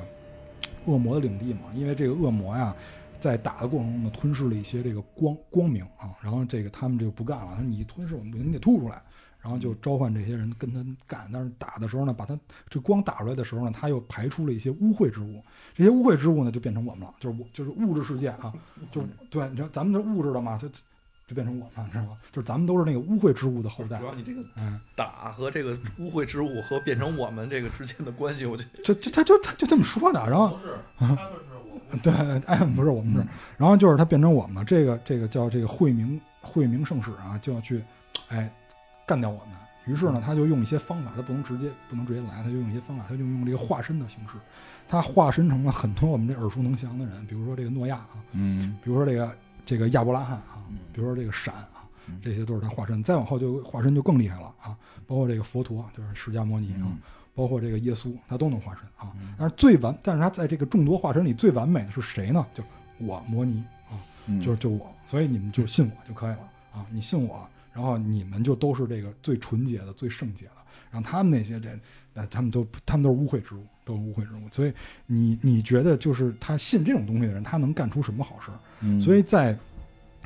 [0.86, 2.74] 恶魔的领地嘛，因为这个恶魔呀，
[3.22, 9.00] 在打的过程中呢，吞噬了一些这个光光明啊，然后这个他们这个不干了，说你吞噬我们，你得吐出来。
[9.40, 15.42] 然后就召唤这些人跟他干，但是打的时候呢，把他这光打出来的时候呢，他又排出了一些污秽之物，
[15.74, 18.52] 这些污秽之物呢就变成我们了，就是我就是物质世界啊，
[18.92, 20.68] 就对，你知道咱们这物质的嘛，就
[21.26, 22.16] 就变成我们，知道吗？
[22.30, 30.56] 就是咱们都是那个污秽之物的后代主，要你这个嗯，打和这个污秽之物和变成我们这个之间的关系，我觉得就就他就他就这么说的，然后
[32.02, 32.12] 对，
[32.46, 37.82] 哎，不是我们是，然后就是他变成我们了，这个这个叫这个慧明慧明圣使啊，就要去，
[38.28, 38.50] 哎，
[39.06, 39.48] 干掉我们。
[39.84, 44.34] 于是呢，他就用一些方法，他不能直接不能直接来，他就用一些方法，他就用这个化身的形式，
[44.88, 48.76] 他化身成了很多我们这耳熟能详的人，比如说这个诺亚啊，嗯。
[48.82, 53.02] 比如说这个这个亚伯拉罕啊嗯，比如说这个闪啊嗯，这些都是他化身。
[53.02, 56.98] 再往后就化身就更厉害了啊，包括这个佛陀，就是释迦摩尼啊嗯，
[57.34, 59.34] 包括这个耶稣，他都能化身啊嗯。
[59.38, 62.46] 但是最完，但是他在这个众多化身里最完美的是谁呢？
[62.54, 62.62] 就
[62.98, 70.52] 我摩尼啊，嗯，就是就我，所以你们就信我就可以了啊，你信我，然后你们就都是这个最纯洁的、最圣洁的。
[70.90, 71.70] 然后他们那些这，
[72.12, 74.40] 那他们都他们都是污秽之物，都是污秽之物。
[74.52, 74.72] 所以
[75.06, 78.50] 你你觉得就是他信这种东西的人，他能干出什么好事
[79.00, 79.56] 所以在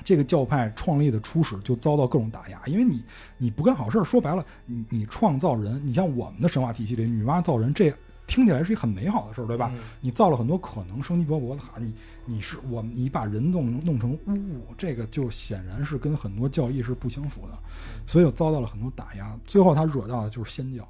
[0.04, 3.02] 这个教派创立的初始就遭到各种打压，因为你
[3.38, 7.92] 你不干好事儿，说白了，你你创造人，你像我们的神话体系里，女娲造人，这
[8.26, 9.70] 听起来是一很美好的事儿，对吧？
[9.74, 11.92] 嗯你造了很多可能，生机勃勃的，你
[12.24, 17.58] 你是我你把人弄弄成污物，这个就显然是跟很多教义是不相符的，
[18.06, 19.38] 所以就遭到了很多打压。
[19.44, 20.86] 最后他惹到的就是仙教。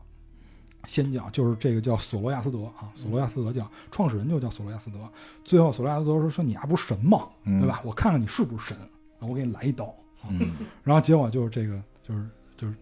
[0.87, 4.99] 仙教就是这个叫索罗亚斯德啊，索罗亚斯德教创始人就叫索罗亚斯德。
[5.45, 7.27] 最后索罗亚斯德说：“说你还不是神吗？
[7.43, 7.83] 嗯对吧？
[7.85, 8.79] 我看看你是不是神，
[9.21, 9.87] 我给你来一刀。
[10.23, 12.75] 啊嗯然后结果就是这个就是就是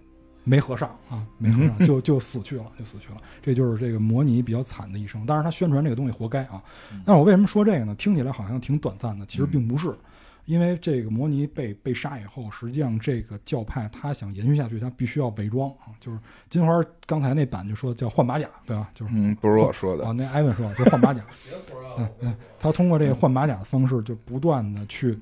[0.45, 3.16] 没合上啊，没合上就就死去了，就死去了。
[3.43, 5.24] 这就是这个摩尼比较惨的一生。
[5.26, 6.62] 当然他宣传这个东西活该啊。
[7.05, 7.95] 但是我为什么说这个呢？
[7.97, 9.95] 听起来好像挺短暂的，其实并不是。
[10.45, 15.97] 因为这个摩尼被被杀以后，实际上这个教派他想延续下去，他必须要伪装啊。
[15.99, 16.18] 就是
[16.51, 18.91] 金花刚才那版就说叫换马甲，对吧？
[18.95, 21.22] 就是嗯，不是我说的啊，，那艾文说就换马甲。
[21.49, 25.18] 别胡说嗯嗯，他通过这个换马甲的方式，就不断的去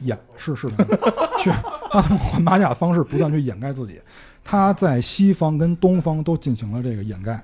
[0.00, 0.84] 掩，是是的，
[1.38, 1.50] 去
[1.90, 4.00] 他通过换马甲的方式不断去掩盖自己。
[4.42, 7.42] 他在西方跟东方都进行了这个掩盖。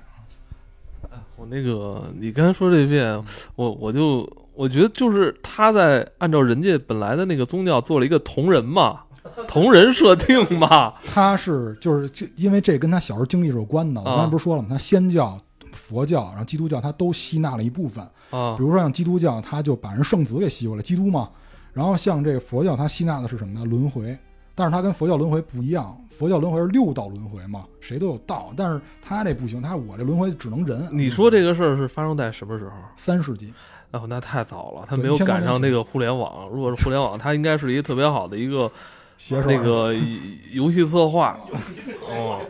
[1.35, 3.19] 我那个，你刚才说这遍，
[3.55, 8.99] 我我就我觉得就是他在按照人家本来的那个宗教做了一个同人嘛，
[9.47, 13.99] 同人设定嘛，他是就是这，因为这跟他小时候经历是有关的。
[13.99, 14.67] 我刚才不是说了吗？
[14.69, 15.35] 他先教、
[15.71, 18.03] 佛教，然后基督教，他都吸纳了一部分。
[18.29, 21.27] 啊比如说像基督教，他就把人圣子给吸过来，基督嘛。
[21.73, 23.65] 然后像这个佛教，它吸纳的是什么呢？
[23.65, 24.17] 轮回。
[24.53, 28.51] 但是它跟佛教轮回不一样，佛教轮回是六道轮回嘛，谁都有道。
[28.55, 30.89] 但是他这不行，他我这轮回只能人。
[30.91, 32.71] 你说这个事儿是发生在什么时候？
[32.95, 33.53] 三世纪，
[33.91, 36.49] 哦，那太早了，他没有1000多年前赶上那个互联网。
[36.49, 38.69] 如果是互联网，它应该是一个特别好的一个
[39.29, 39.95] 那个
[40.51, 41.39] 游戏策划。
[42.11, 42.41] 哦，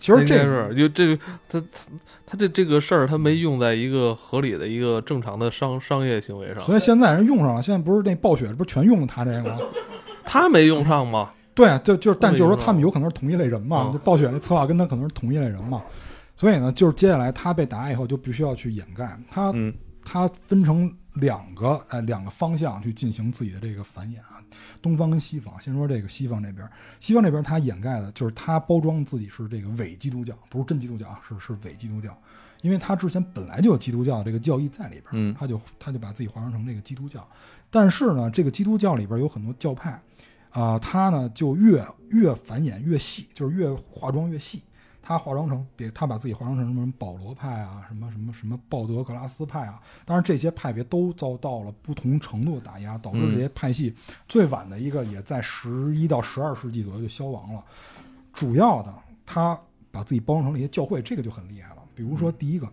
[0.00, 1.16] 其实这是就这个
[1.48, 1.66] 他他
[2.26, 9.58] 他这这个事儿，他没用在一个合理的一个正常的商商业行为上，所以现在人用上了，现在不是那暴雪不是全用了他这个吗？
[10.24, 11.30] 他没用上吗？
[11.54, 15.82] 对，啊就就是，但就是说他们有可能是同一类人嘛，嗯就暴雪那策划跟他可能是同一类人嘛，
[16.36, 19.74] 所以呢，就是接下来他被打压以后，就必须要去掩盖他嗯
[20.04, 24.29] 它分成两个呃两个方向去进行自己的这个繁衍啊，
[24.82, 25.60] 东方跟西方。
[25.60, 32.16] 先说这个西方这边，西方这边它掩盖的就是它包装自己是这个伪基督教，不是真基督教啊，是是伪基督教，
[32.62, 37.26] 因为它之前本来就有基督教这个教义在里边，嗯他就他就把自己化妆成这个基督教。
[37.70, 40.00] 但是呢，这个基督教里边有很多教派，
[40.50, 44.62] 啊、他呢就越越繁衍越细，就是越化妆越细。
[45.10, 53.92] 他化妆成别，他把自己化妆成什么保罗派啊，什么什么什么鲍德格拉斯派啊，当然这些派别都遭到了不同程度的打压，导致这些派系
[54.28, 57.64] 最晚的一个也在十一到十二世纪左右就消亡了。
[58.32, 58.94] 主要的，
[59.26, 61.82] 他把自己包装成了一些教会，这个就很厉害了。
[61.92, 62.72] 比如说第一个，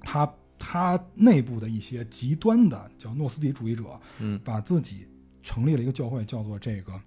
[0.00, 3.84] 他他内部的一些极端的叫诺斯底主义者，
[4.18, 5.06] 嗯把自己
[5.40, 7.00] 成立了一个教会，叫做这个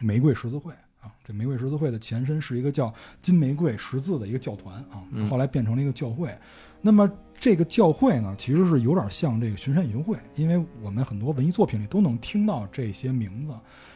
[0.00, 0.72] 玫瑰十字会
[1.02, 6.34] 啊，这玫瑰十字会的前身是一个叫金玫瑰十字的一个教团啊，嗯后来变成了一个教会。
[6.80, 13.52] 那么这个教会呢，其实是有点像这个巡山营会，因为我们很多文艺作品里都能听到这些名字。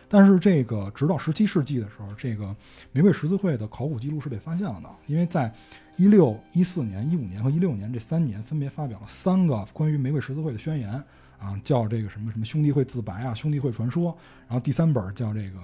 [0.09, 2.55] 但是这个直到十七世纪的时候，这个
[2.93, 5.53] 玫瑰十字会的考古记录是被发现了的，因为在
[5.97, 10.93] 一六一四年、一五年和一六年这三年分别发表了三个关于玫瑰十字会的宣言
[11.41, 15.59] 啊，叫这个什么什么兄弟会自白啊、兄弟会传说，然后第三本叫这个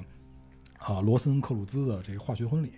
[0.85, 2.73] 啊罗森克鲁兹的这个化学婚礼。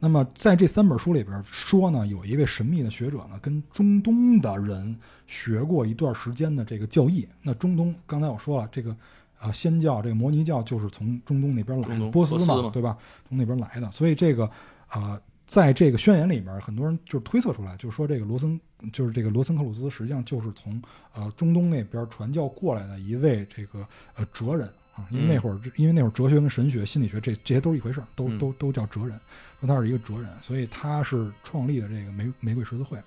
[0.00, 4.96] 那么在这三本书里边说呢，有一位神秘的学者呢，跟中东的人
[5.26, 7.28] 学过一段时间的这个教义。
[7.42, 8.96] 那中东刚才我说了，这个
[9.40, 12.96] 啊仙教这个摩尼教就是从中东那边来的，波斯嘛对吧？
[13.28, 14.48] 从那边来的，所以这个
[14.86, 18.60] 啊、在这个宣言里边，很多人就是推测出来，就是说这个罗森
[18.92, 20.80] 就是这个罗森克鲁兹，实际上就是从
[21.12, 23.84] 呃中东那边传教过来的一位这个
[24.14, 24.68] 呃哲人
[24.98, 29.18] 啊，因为那会儿、因为那会儿哲学跟神学、心理学这这些都是一回事儿，都嗯都都叫哲人，
[29.60, 32.98] 说他是一个哲人，所以他是创立的这个玫玫瑰十字会。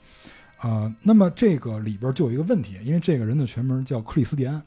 [0.58, 4.56] 啊，那么这个里边就有一个问题，因为这个人的全名叫克里斯蒂安·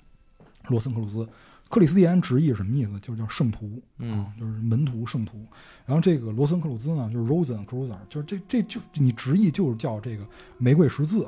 [0.69, 1.27] 罗森克鲁兹。
[1.71, 2.99] 克里斯蒂安直译是什么意思？
[3.01, 5.39] 就是叫圣徒，嗯啊，就是门徒、圣徒。
[5.87, 10.27] 然后这个罗森克鲁兹呢，就是 Rosen Cruiser，就是这这就你直译就是叫这个
[10.59, 11.27] 玫瑰十字。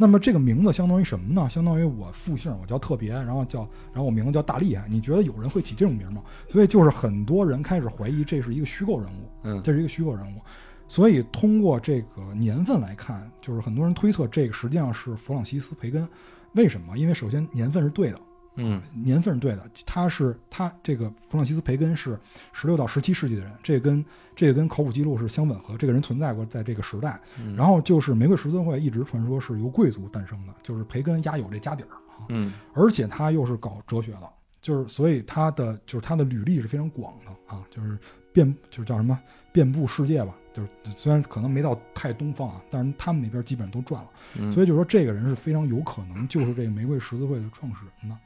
[0.00, 1.50] 那么这个名字相当于什么呢？
[1.50, 4.86] 相当于我复姓，我叫特别，然后叫，然后我名字叫大厉害。
[4.88, 6.22] 你觉得有人会起这种名吗？
[6.48, 10.40] 所以就是很多人开始怀疑这是一个虚构人物，嗯这是一个虚构人物。
[10.86, 16.08] 所以通过这个年份来看，就是很多人推测这个实际上是弗朗西斯·培根。
[16.52, 16.96] 为什么？
[16.96, 18.18] 因为首先年份是对的，
[18.58, 22.18] 嗯年份是对的，他是他这个弗朗西斯·培根是
[22.52, 24.04] 十六到十七世纪的人，这个跟
[24.36, 27.20] 这个跟考古记录是相吻合，这个人存在过在这个时代。
[27.40, 34.28] 嗯然后就是玫瑰十字会一直传说是由贵族诞生的，就是培根压有这家底儿啊，嗯而且他又是搞哲学的，
[34.60, 37.98] 就是所以他的就是他的履历是非常广的啊，就是
[38.38, 39.18] 遍就是叫什么
[39.50, 44.08] 遍布世界吧，就是虽然可能没到太东方啊，但是他们那边基本上都转了。
[44.38, 48.16] 嗯，所以就说这个人是非常有可能就是这个玫瑰十字会的创始人的。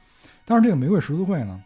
[0.44, 1.62] 但是这个玫瑰十字会呢，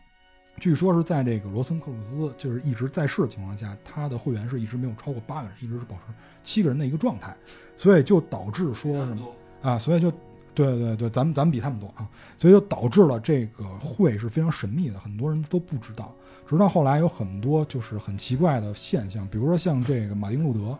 [0.60, 6.02] 据说是在这个罗森克鲁兹就是一直在世的情况下，他的会员是一直没有超过八个人，一直是保持
[6.44, 7.36] 七个人的一个状态，
[7.76, 9.26] 所以就导致说什么
[9.62, 10.12] 啊，所以就。
[10.56, 16.12] 对对对，咱们咱们比他们多啊，所以就导致了这个会是非常神秘的，很多人都不知道。
[16.48, 20.78] 直到后来有很多就是很奇怪的现象，比如说像这个马丁路德，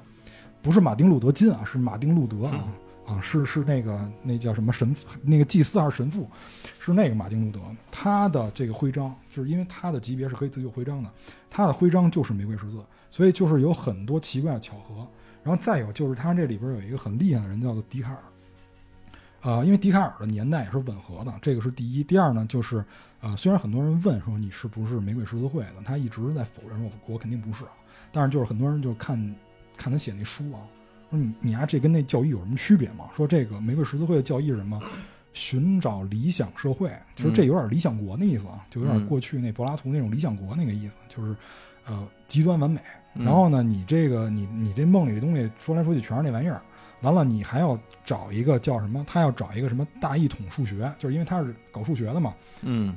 [0.63, 2.65] 不是马丁路德金啊，是马丁路德啊，
[3.07, 6.27] 啊，是是那个那叫什么神，那个祭司还是神父，
[6.79, 7.61] 是那个马丁路德，
[7.91, 11.11] 他的这个徽章，就是因为他的级别是可以自由徽章的，
[11.51, 15.07] 他的徽章就是玫瑰十字，所以就是有很多奇怪的巧合。
[15.43, 18.19] 然后再有就是他这里边有一个很厉害的人叫做笛卡尔，
[19.47, 22.03] 呃，因为笛卡尔的年代也是吻合的，这个是第一。
[22.03, 22.85] 第二呢，就是
[23.21, 27.71] 呃，虽然很多人问说你是不是玫瑰十字会的，他一直在否认说我我肯定不是啊，
[28.11, 29.17] 但是就是很多人就看
[29.77, 30.59] 看他写那书啊，
[31.11, 33.05] 说你你啊这跟那教义有什么区别吗？
[33.17, 34.83] 说这个玫瑰十字会的教义是什么？
[35.33, 41.37] 寻找理想社会，其实这有点理想国那意思啊，就有点嗯过去那柏拉图那种理想国那个意思，就是
[41.87, 42.81] 呃极端完美。
[43.15, 46.61] 嗯然后呢，你这个你你这梦里的东西说来说去全是那玩意儿，
[47.07, 49.05] 完了你还要找一个叫什么？
[49.07, 52.97] 他要找一个什么大一统数学，就是因为他是搞数学的嘛，嗯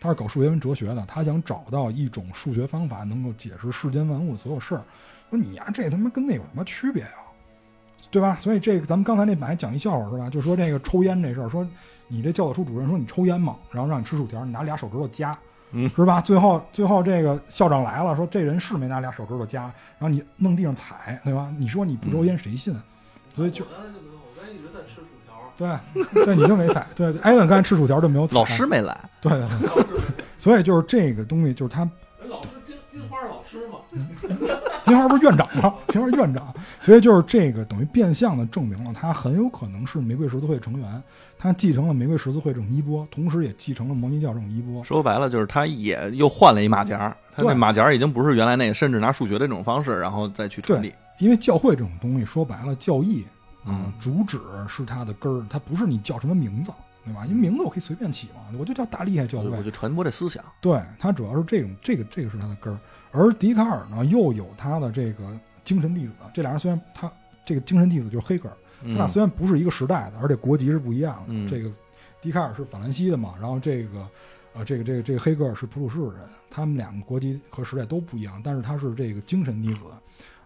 [0.00, 4.82] 他是搞数学跟哲学的，他想找到一种数学方法能够解释世间万物的所有事儿。
[5.28, 7.10] 说你呀，这他妈跟那有什么区别呀？
[8.10, 8.36] 对吧？
[8.40, 10.28] 所以这个咱们刚才那版还讲一笑话是吧？
[10.28, 11.64] 就说这个抽烟这事儿，说
[12.08, 13.56] 你这教导处主任说你抽烟嘛？
[13.70, 15.38] 然后让你吃薯条，你拿俩手指头夹，
[15.70, 16.20] 嗯是吧？
[16.20, 19.62] 最后最后这个校长来了，说这人是没拿俩手指头夹，
[19.98, 21.54] 然后你弄地上踩，对吧？
[21.56, 22.74] 你说你不抽烟谁信？
[23.34, 25.30] 所以就我刚才就没有，我刚才一直在吃薯条。
[25.56, 26.86] 对 对，你就没踩。
[26.94, 28.34] 对，对艾文刚才吃薯条就没有踩。
[28.34, 29.86] 老师没来，对对对，老师，
[30.38, 31.82] 所以就是这个东西，就是他
[32.22, 33.78] 哎老师金金花老师嘛，
[34.82, 35.74] 金花不是院长吗？
[35.88, 41.02] 金花是院长，所以就是这个等于变相的证明了他很有可能是玫瑰十字会成员，
[41.38, 44.82] 他继承了玫瑰十字会这种衣钵，同时也继承了摩尼教这种衣钵。
[44.82, 50.92] 说白了就是他也又换了一马甲，他对那马甲已经不是原来那个，甚至拿数学的这种方式，然后再去传递。
[51.20, 53.24] 因为教会这种东西说白了，教义
[53.64, 56.72] 啊、嗯主旨是它的根儿，它不是你叫什么名字，
[57.04, 57.24] 对吧？
[57.26, 59.48] 因为名字我可以随便起嘛，我就叫大厉害教会。
[59.50, 60.42] 我就传播这思想。
[60.60, 62.78] 对，它主要是这种，这个这个是它的根儿。
[63.12, 67.10] 而笛卡尔呢，又有他的这个精神弟子，这俩人虽然他
[67.44, 71.24] 这个精神弟子就是黑格尔，他俩嗯虽然不是一个时代的，而且国籍是不一样的。
[71.28, 71.70] 嗯这个
[72.22, 74.08] 笛卡尔是法兰西的嘛，然后这个
[74.54, 79.84] 呃这个这个这个黑格尔是普鲁士人，他们两个国籍和时代都不一样，但是他是这个精神弟子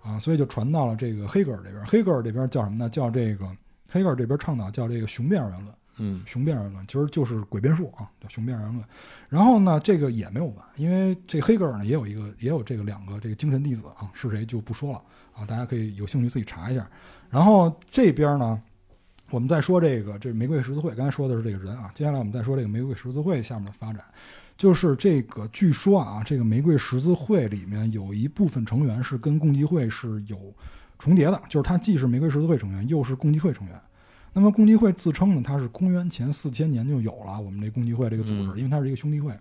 [0.04, 1.84] 啊，所以就传到了这个黑格尔这边。
[1.86, 2.88] 黑格尔这边叫什么呢？
[2.90, 3.48] 叫这个
[3.90, 5.74] 黑格尔这边倡导叫这个雄辩二元论。
[5.96, 8.82] 嗯雄辩而论，其实就是诡辩术啊，叫雄辩而论。
[9.28, 15.00] 然后呢，这个也没有完，因为这黑格尔呢也有一个也有这个两个这个精神弟子啊，是谁就不说了
[15.32, 16.84] 啊，大家可以有兴趣自己查一下。
[17.30, 18.60] 然后这边呢，
[19.30, 24.04] 我们再说这个这玫瑰十字会，刚才说的是这个人啊，接下来我们再说这个玫瑰十字会下面的发展。
[24.56, 30.54] 就是这个，据说啊，这个玫瑰十字会里面有一部分成员是跟共济会是有
[30.98, 33.80] 重叠的，就是他既是玫瑰十字会成员，又是共济会成员。
[34.32, 39.32] 那么共济会自称呢，它是公元前四千年就有了我们这共济会这个组织，嗯因为它是一个兄弟会，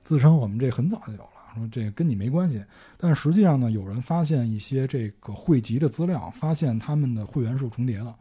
[0.00, 2.62] 自称我们这很早就有了，说这个跟你没关系。
[2.98, 8.14] 但实际上呢，有人发现一些这个汇集的资料，发现他们的会员是有重叠的，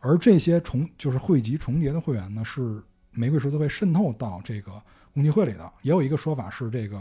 [0.00, 2.82] 而这些重就是汇集重叠的会员呢，是
[3.12, 4.72] 玫瑰十字会渗透到这个
[5.18, 5.72] 共济会里的。
[5.82, 6.96] 也有一个说法是这个，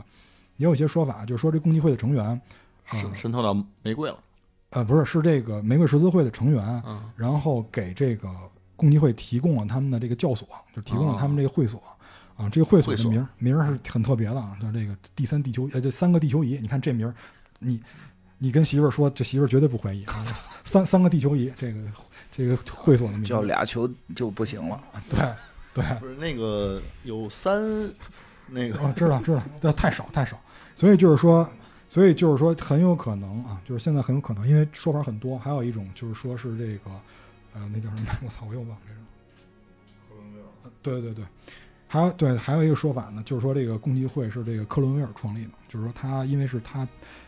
[0.57, 2.41] 也有一些说法就是说这共济会的成员，
[2.89, 3.53] 呃渗渗透到
[3.83, 4.17] 玫瑰了，
[4.71, 8.27] 呃，不是是这个玫瑰十字会的成员，嗯然后给这个
[8.75, 11.79] 共济会提供了他们的这个教所，就提供了他们这个会所。
[12.35, 16.59] 啊，这个会所的名名是很特别的啊，叫这个第三地球，呃，这三个地球仪。
[16.59, 17.15] 你看这名儿，
[17.57, 17.81] 你
[18.37, 20.23] 你跟媳妇儿说，这媳妇儿绝对不怀疑啊。
[20.63, 21.79] 三三个地球仪，这个
[22.31, 24.79] 这个会所的名叫，俩球就不行了。
[25.09, 25.19] 对
[25.77, 27.61] 对，不是那个有三，
[28.47, 30.39] 那个哦，知道知道，这太少太少，
[30.75, 31.47] 所以就是说，
[31.87, 36.89] 所以就是说很有可能啊，就是现在很有可能，因为说法很多，还有一种就是说是这个，
[37.53, 38.07] 呃，那叫什么？
[38.25, 38.99] 我操，我又忘了这个。
[40.63, 41.25] 呃对对对，
[41.87, 46.87] 还有对还有一个说法呢，就是说这个共济会是这个克伦威尔创立的，就是说他因为是他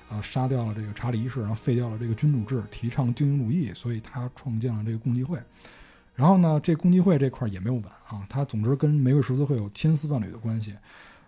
[0.09, 5.37] 啊杀掉了这个查理一世，然后废掉了这个君主制，提倡精英主义，所以他创建了这个共济会。
[6.19, 10.75] 然后呢，这共济会这块也没有完啊，它总之跟玫瑰十字会有千丝万缕的关系。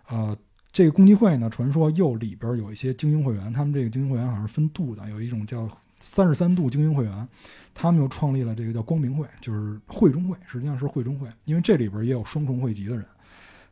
[0.06, 0.36] 呃，
[0.70, 5.66] 这个共济会呢，传说又里边有一些精英会员，他们这个精英会员好像是分度的，有一种叫
[5.98, 7.26] 三十三度精英会员，
[7.72, 13.02] 他们又创立了这个叫光明会，就是会中会，实际上是会中会，因为这里边也有双重会籍的人，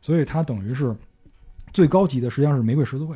[0.01, 0.95] 所以它等于是
[1.71, 3.15] 最高级的实际上是玫瑰十字会，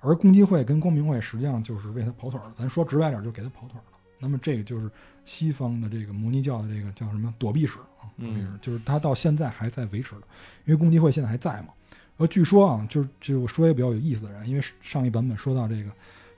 [0.00, 3.97] 而共济会跟光明会实际上就是为他跑腿儿，咱说直白点，就给他跑腿儿了。
[4.18, 4.90] 那么这个就是
[5.24, 10.22] 西方的这个摩尼教的这个叫什么躲避史啊，躲避史嗯就是他到现在还在维持的，
[10.64, 11.68] 因为共济会现在还在嘛。
[12.16, 15.90] 呃，据说啊，就是就我说一个比较有意思的人，因为上一版本说到这个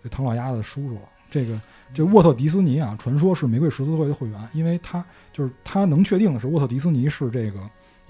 [0.02, 1.00] 这唐老鸭的叔叔了，
[1.30, 1.58] 这个
[1.94, 5.02] 这沃特迪斯尼啊，传说是玫瑰十字会的会员，因为他
[5.32, 7.60] 就是他能确定的是沃特迪斯尼是这个，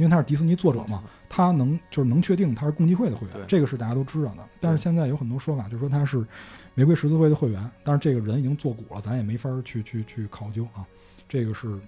[0.01, 4.43] 因为他是迪士尼作者嘛，他能就是能确定他是共济会的会员，这个是大家都知道的。
[4.59, 6.27] 但是现在有很多说法，就是说他是
[6.75, 10.87] 玫瑰十字会的会员，但是这个人已经作古了，咱也没法儿去去去考究啊。
[11.29, 11.79] 这个是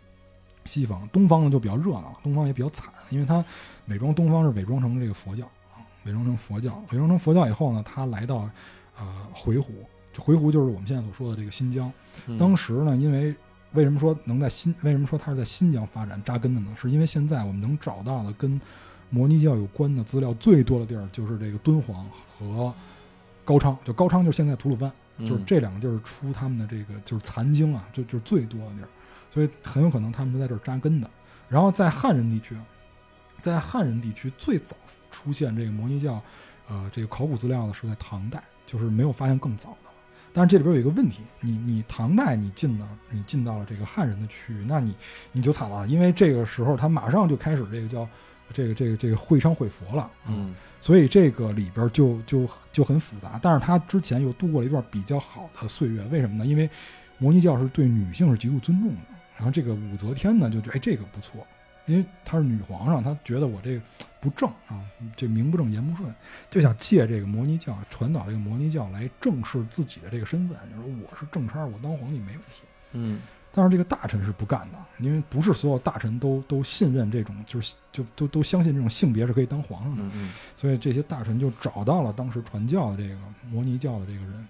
[0.66, 3.42] 西方，东方呢就比较热闹了，东方也比较惨，因为他
[3.86, 8.46] 伪装东方是伪装成这个佛教啊，伪装成佛教，伪装成佛教以后呢，他来到
[8.98, 9.64] 呃回鹘，
[10.12, 11.90] 这回鹘就是我们现在所说的这个新疆。
[12.26, 13.34] 嗯当时呢，因为
[13.72, 16.74] 为什么说能在新，为什么说它是在新疆发展扎根的呢？
[16.80, 18.60] 是因为现在我们能找到的跟
[19.10, 22.06] 摩尼教有关的资料最多的地儿，就是这个敦煌
[22.38, 22.72] 和
[23.44, 23.76] 高昌。
[23.84, 28.88] 就高昌就是现在吐鲁番，就是嗯这两个地儿出他们的这个就是残经啊，就就是最多的地儿，
[29.30, 31.10] 所以很有可能他们是在这儿扎根的。
[31.48, 32.56] 然后在汉人地区，
[33.40, 34.74] 在汉人地区最早
[35.10, 36.20] 出现这个摩尼教，
[36.68, 39.91] 呃，这个考古资料呢是在唐代，就是没有发现更早的了。
[40.32, 44.94] 但是这里边有一个问题，你你唐代你进到你进到了这个汉人的区域，那你
[45.32, 48.08] 你就惨了，因为这个时候他马上就开始这个叫
[48.52, 53.38] 这个这个这个会商会佛了，嗯所以这个里边就就就很复杂。
[53.40, 56.44] 但是他之前又度过了一段比较好的岁月，为什么呢？
[56.44, 56.68] 因为
[57.18, 59.00] 摩尼教是对女性是极度尊重的，
[59.36, 61.46] 然后这个武则天呢就觉得哎这个不错，
[61.86, 63.82] 因为她是女皇上，她觉得我这个
[64.20, 64.80] 不正啊，
[65.16, 66.14] 这名不正言不顺，
[66.50, 72.62] 就想借这个摩尼教传导这个摩尼教来正视自己的这个身份，就是我是正差，我当皇帝没问题。
[72.92, 73.20] 嗯
[73.54, 80.02] 但是这个大臣是不干的，因为不是所有大臣都都信任这种，就是就都都相信这种性别是可以当皇上的。
[80.04, 83.18] 嗯嗯所以这些大臣就找到了当时传教的这个
[83.50, 84.48] 摩尼教的这个人，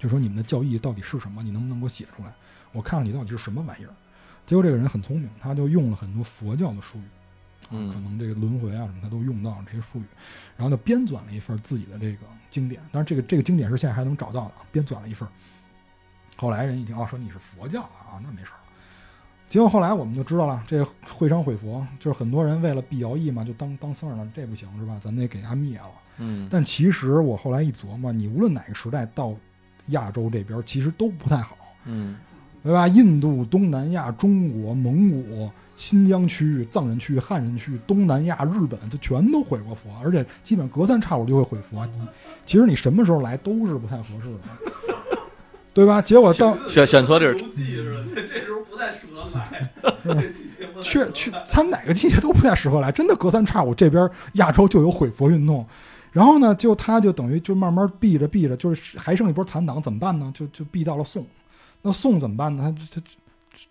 [0.00, 1.44] 就说你们的教义到底是什么？
[1.44, 2.32] 你能不能给我写出来？
[2.72, 3.94] 我看看你到底是什么玩意儿。
[4.46, 7.02] 结果这个人很聪明，他就用了很多佛教的术语，
[7.66, 10.04] 啊，嗯可能这个轮回啊什么，他都用到了这些术语，
[10.56, 12.80] 然后就编纂了一份自己的这个经典。
[12.92, 15.28] 但是，这个这个经典是现在还能找到的啊，编纂了一份。
[16.36, 18.64] 后来人一听，哦，说你是佛教的啊，那没事儿了。
[19.48, 24.98] 结果后来我们就知道了，这会商毁佛就是很多人为了避谣役嘛，就当当僧人了，这不行是吧？
[25.00, 25.90] 咱得给他灭了。
[26.18, 29.34] 嗯，但其实我后来一琢磨，你无论哪个时代到
[29.88, 32.16] 亚洲这边，其实都不太好，嗯
[32.64, 32.88] 对吧？
[32.88, 41.86] 印度、东南亚、中国、蒙古、新疆区域、藏人区域、汉人区域、东南亚、日本，就全都毁过佛，而且基本隔三差五就会毁佛。
[41.86, 41.92] 你
[42.46, 45.18] 其实你什么时候来都是不太合适的，
[45.74, 46.00] 对吧？
[46.00, 49.70] 结果到选选错地儿，记似的，这这时候不太适合来，
[50.22, 55.66] 这期节目确确，它哪个季节都不太适合来，真的隔三差五这边亚洲就有毁佛运动，
[56.12, 60.30] 然后呢，就他就等于就慢慢避着避着，就是还剩一波残党，怎么办呢？
[60.34, 61.26] 就就避到了宋，
[61.86, 62.74] 那宋怎么办呢？
[62.90, 63.06] 他他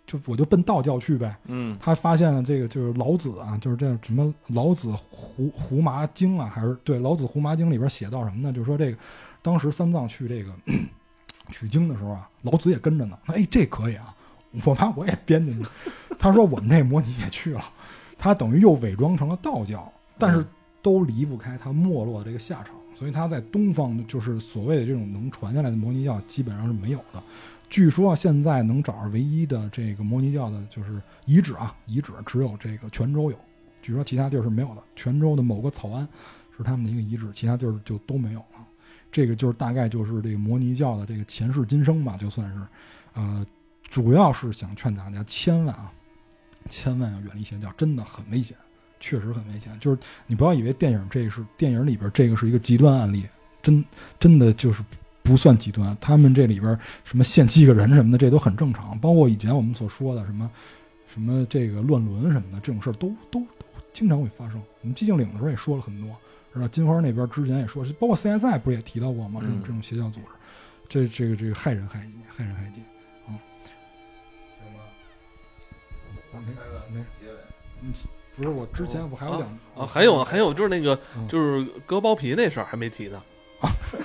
[0.06, 1.36] 就我就奔道教去呗。
[1.46, 8.54] 嗯他发现了这个就是老子啊，就是这什么老子胡胡麻经啊，还是对老子胡麻经里边写到什么呢？
[8.54, 8.98] 就是说这个
[9.42, 10.54] 当时三藏去这个
[11.50, 13.18] 取经的时候啊，老子也跟着呢。
[13.26, 14.16] 哎，这可以啊，
[14.64, 15.68] 我把我也编进去。
[16.20, 17.64] 他说我们这摩尼也去了，
[18.16, 20.46] 他等于又伪装成了道教，但是
[20.84, 22.76] 都离不开他没落的这个下场。
[22.94, 27.22] 所以他在东方就是所谓的这种能传下来的摩尼教基本上是没有的。
[27.74, 33.38] 据说现在能找着唯一的这个摩尼教的，就是遗址啊，遗址只有这个泉州有，
[33.82, 34.84] 据说其他地儿是没有的。
[34.96, 36.08] 泉州的某个草庵
[36.56, 38.64] 是他们的一个遗址，其他地儿就都没有了。
[39.12, 42.62] 这个就是大概就是这个摩尼教的这个前世今生吧，就算是，
[43.16, 43.44] 呃，
[43.90, 45.92] 主要是想劝大家千万啊，
[46.70, 48.56] 千万要远离邪教，真的很危险，
[49.00, 49.76] 确实很危险。
[49.80, 49.98] 就是
[50.28, 53.26] 你不要以为电影这是电影里边这个是一个极端案例，
[53.64, 53.84] 真
[54.20, 54.84] 真的就是
[55.24, 55.98] 不算极端。
[56.00, 58.98] 他们这里边什么限七个人什么的，这都很正常。
[59.00, 60.50] 包括以前我们所说的什么
[61.12, 63.46] 什么这个乱伦什么的这种事儿，都都都
[63.94, 64.62] 经常会发生。
[64.82, 66.16] 我们寂静岭的时候也说了很多，
[66.54, 66.68] 是吧？
[66.68, 69.40] 金花那边之前也说，包括 CSI 不是也提到过吗？
[69.42, 70.28] 这种嗯这种邪教组织，
[70.90, 72.82] 这这个这个害人害己，害人害己。
[73.28, 73.40] 啊，
[76.34, 77.06] 没没，
[77.82, 77.94] 嗯，
[78.36, 83.22] 不是我之前我还有两啊，还有，还有就是那个嗯就是割包皮那事儿还没提呢，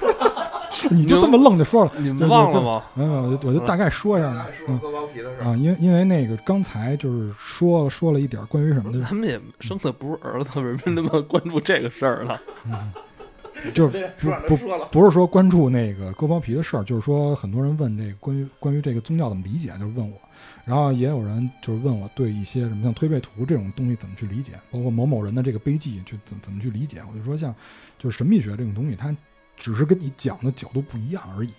[0.90, 2.82] 你就这么愣着说了，你忘了吗？
[2.94, 4.78] 没有没有，我就我就大概说一下，嗯。
[4.78, 12.40] 割包皮的事啊，因为因为那个刚才就是说说了一点关于什么的，咱们也生的不是儿子，为什么那么关注这个事儿了？
[13.74, 14.08] 就是
[14.46, 20.16] 不不不是说关注那个割包皮的事儿，就是说很多人问这个关于关于这个宗教怎么理解，就是问我，
[20.64, 27.52] 然后也有人就是问我对一些什么像推背图这种东西怎么去理解，包括某某人的这个碑记就怎怎么去理解，我就说像
[27.98, 29.12] 就是神秘学这种东西，它
[29.58, 31.52] 只是跟你讲的角度不一样而已。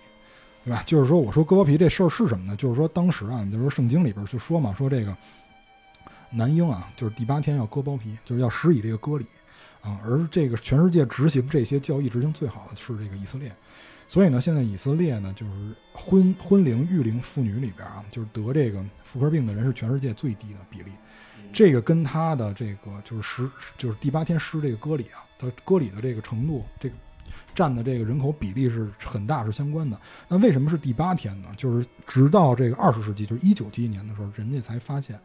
[0.65, 0.83] 对吧？
[0.85, 2.55] 就是说，我说割包皮这事儿是什么呢？
[2.55, 5.15] 就是说，当时啊，就是说圣经里边就说嘛，说这个
[6.29, 9.25] 男婴啊，就是第八天要割包皮，就是要施以这个割礼
[9.81, 10.01] 啊。
[10.03, 13.55] 而这个全世界执行这些教义执行最好的是这个以色列，
[14.05, 20.91] 所以呢，现在以色列呢，就是婚婚龄育龄妇女里边啊，就是得这个妇科病的人是全世界最低的比例。
[21.53, 26.95] 这个跟他的这个就是十就是第八天施这个割礼啊，他割礼的这个程度，这个
[27.59, 29.99] 占的这个人口比例是很大是相关的。
[30.29, 31.49] 那为什么是第八天呢？
[31.57, 35.19] 就是直到这个二十世纪，就是一九几一年的时候，人家才发现，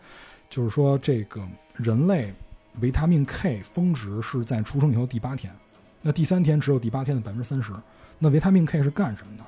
[0.51, 1.47] 就是说这个
[1.77, 2.35] 人类
[2.81, 5.55] 维他命 K 峰值是在出生以后第八天，
[6.03, 7.73] 那第三天只有第八天的百分之三十。
[8.19, 9.45] 那维他命 K 是干什么的？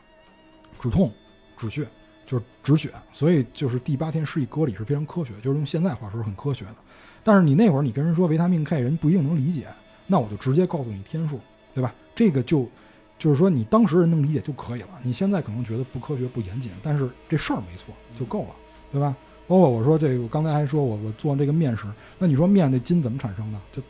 [0.80, 1.12] 止痛、
[1.58, 1.88] 止血，
[2.24, 2.92] 就是止血。
[3.12, 6.76] 所以就是第八天施以割礼是非常科学，就是用现在话说是很科学的。
[7.24, 9.66] 但是你那会儿你跟人说维他命 K，人不一定能理解，
[10.06, 11.40] 那我就直接告诉你天数，
[11.74, 11.92] 对吧？
[12.16, 12.66] 这个就
[13.16, 14.88] 就是说你当时人能理解就可以了。
[15.02, 18.48] 你现在可能觉得不科学、不严谨，但是这事儿没错就够了，
[18.90, 19.14] 对吧？
[19.46, 21.86] 包括我说这个，我刚才还说我我做这个面食，
[22.18, 23.58] 那你说面这筋怎么产生的？
[23.72, 23.80] 就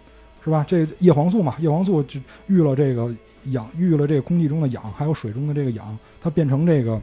[0.44, 0.62] 是吧？
[0.68, 3.10] 这叶黄素嘛，叶黄素就遇了这个
[3.46, 7.00] 氧，遇了这个空气中的氧，还有水中的这个氧，它变成这个，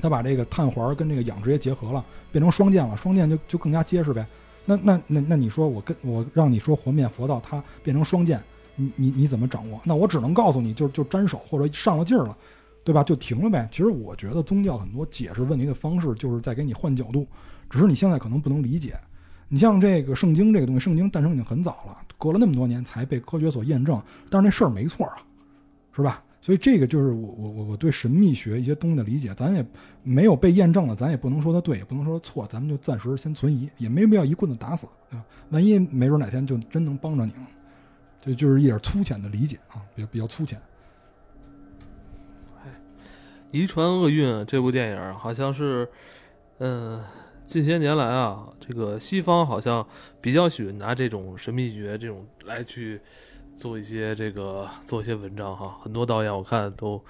[0.00, 4.26] 它把这个碳环跟这个氧直接结合了，变成双键了，双键就就更加结实呗。
[4.64, 8.42] 那那那那你说我跟我让你说和面和到它变成双键，
[8.76, 9.80] 你你你怎么掌握？
[9.84, 12.36] 那我只能告诉你，就就沾手或者上了劲儿了，
[12.84, 13.02] 对吧？
[13.02, 13.68] 就停了呗。
[13.70, 17.26] 其实我觉得宗教很多解释问题的方式，就是在给你换角度，
[17.68, 18.96] 只是你现在可能不能理解。
[19.48, 25.18] 你像这个圣经这个东西，圣经诞生已经很早了，隔了那么多年才被科学所验证，但是那事儿没错啊，
[25.94, 26.22] 是吧？
[26.40, 29.64] 所以这个就是我我我我对神秘学一些东西的理解，咱也
[30.02, 35.24] 没有被验证了，咱也不能说它对，也不能说错，咱们就暂时先存疑，也没必要一棍子打死，对吧？
[35.48, 37.48] 万一没准哪天就真能帮着你了，
[38.24, 40.58] 这就是一点粗浅的理解啊，比较比较粗浅。
[43.50, 45.86] 《遗传厄运》这部电影好像是，
[46.58, 47.04] 嗯、
[47.44, 49.86] 近些年来啊，这个西方好像
[50.20, 53.00] 比较喜欢拿这种神秘学这种来去
[53.54, 55.78] 做一些这个做一些文章哈。
[55.82, 57.00] 很多导演我看都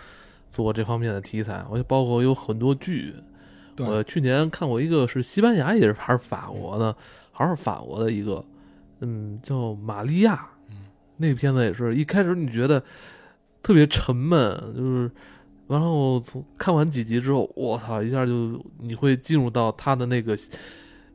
[0.51, 3.15] 做过这方面的题材，我包括有很多剧。
[3.79, 6.95] 我去年看过一个是西班牙也是还是法国的，
[7.33, 8.45] 还是法国的一个，
[9.01, 10.35] 嗯，叫《玛利亚》。
[11.19, 12.83] 嗯，那片子也是一开始你觉得
[13.63, 15.11] 特别沉闷，就是，
[15.69, 20.37] 然后从看完几集之后，我操，一下就你会进入到他的那个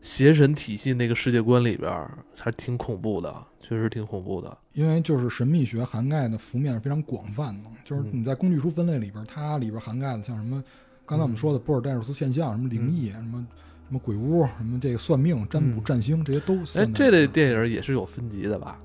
[0.02, 4.58] 邪神体系那个世界观里边儿，还是挺恐怖的，确实挺恐怖的。
[4.74, 10.64] 因为就是神秘学涵盖的幅面是非常广泛的，就是你在工具书分类里边，它里边涵盖的像什么，
[11.06, 13.46] 刚才我们说的波尔代数斯现象，什么灵异，什么
[13.88, 15.84] 什么鬼屋、什么这个算命、占卜、嗯。
[15.84, 18.80] 占星，这些都哎这类电影也是有分级的吧？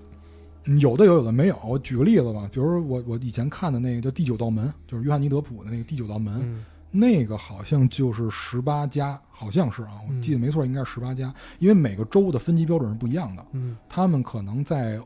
[0.65, 1.59] 嗯有的有，有的没有。
[1.65, 6.65] 我举个例子吧，比如我我以前看的那个叫《第九道门》，就是约翰尼德普的那个《第九道门》，嗯
[6.97, 13.45] 那个好像就是十八加，好像是啊，我嗯记得没错，应该是十八加，因为每个州的分级标准是不一样的。
[13.53, 15.01] 嗯他们可能在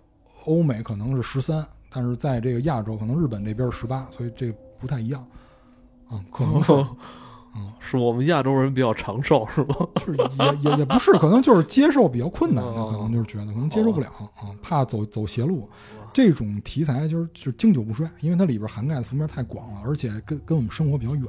[0.45, 5.27] 欧美可能是十三，但是在这个亚洲可能日本这边是十八，所以这不太一样。
[6.09, 6.73] 啊、可能是，
[7.59, 9.75] 嗯，是我们亚洲人比较长寿是吗？
[10.05, 10.15] 是
[10.63, 15.69] 也也也不是，可能就是接受比较困难可能就是觉得可能接受不了啊，怕走走邪路。
[16.13, 21.25] 这种题材就是就是经久不衰，因为它里边涵盖的层面太广了，而且跟跟我们生活比较远。